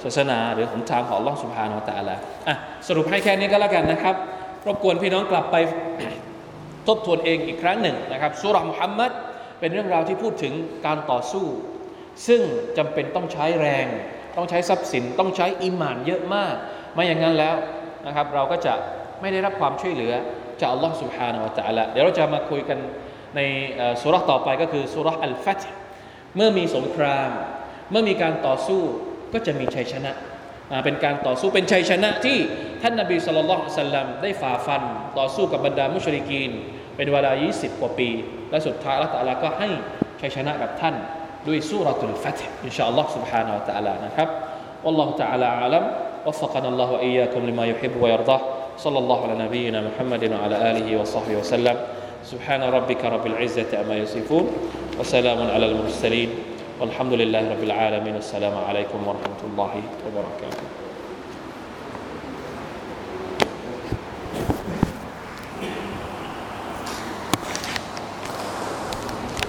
[0.03, 2.17] ศาสนาหรือหนทางของล่องสุภาโนตะละ
[2.47, 2.55] อะ
[2.87, 4.15] สรุปให้แค่นี้ก็แล้วกันนะครับ
[4.67, 5.55] รบกวนพี่น้องกลับไป
[6.87, 9.11] ทบทวนเองอีกครั้งหนึ่งนะครับสุรมุฮัมมัด
[9.61, 10.53] เป็นเรื่องราวที่พูดถึง
[10.85, 11.45] การต่อสู้
[12.27, 12.41] ซึ่ง
[12.77, 13.85] จำเป็นต้องใช้แรง
[14.37, 16.55] ต้องใช้ทรัพย์สินต้องใช้อิมานเยอะมาก
[16.93, 17.55] ไม่อย่างนั้นแล้ว
[18.05, 18.73] นะครับ เราก็จะ
[19.21, 20.13] ไม่ได้รับความช่วยเหลือ
[20.59, 22.79] จากอัลลอฮฺสุฮานาวะตะละเดี๋ยวเราจะมาคุยกัน
[23.35, 23.39] ใน
[24.01, 25.61] สุรษต่อไปก็คือสุรษอัลฟัต
[26.35, 27.29] เมื่อมีสงคราม
[27.91, 28.81] เมื่อมีการต่อสู้
[29.33, 30.11] ก็จะมีชัยชนะ
[30.85, 32.37] เป็นการต่อสู้เป็นชัยชนะที่
[32.81, 34.83] ท่านนาบีสุลต่านสัลลัมได้ฝ่าฟัน
[35.17, 36.51] ต่อสู้กับบรรดามุชริกีน
[36.96, 38.08] เป็นเวลา 20 กว่าปี
[38.50, 39.68] และสุดท้ายละตาลาก็ให้
[40.20, 40.94] ชัยชนะกับท่าน
[41.46, 44.28] ด้วยสุรตุลฟัตอินชาอัลลอฮ์ سبحانه และ تعالى นะครับ
[44.84, 45.84] والله تعالى أعلم
[46.26, 48.40] وفقنا الله وإياكم لما يحب ويرضاه
[48.78, 51.76] صلى الله على نبينا محمد وعلى آله وصحبه وسلم
[52.24, 54.44] سبحان ربك رب العزة أما يصفون
[54.98, 56.30] وسلام على المرسلين
[56.80, 59.72] والحمد لله رب العالمين السلام عليكم ورحمة الله
[60.06, 60.79] وبركاته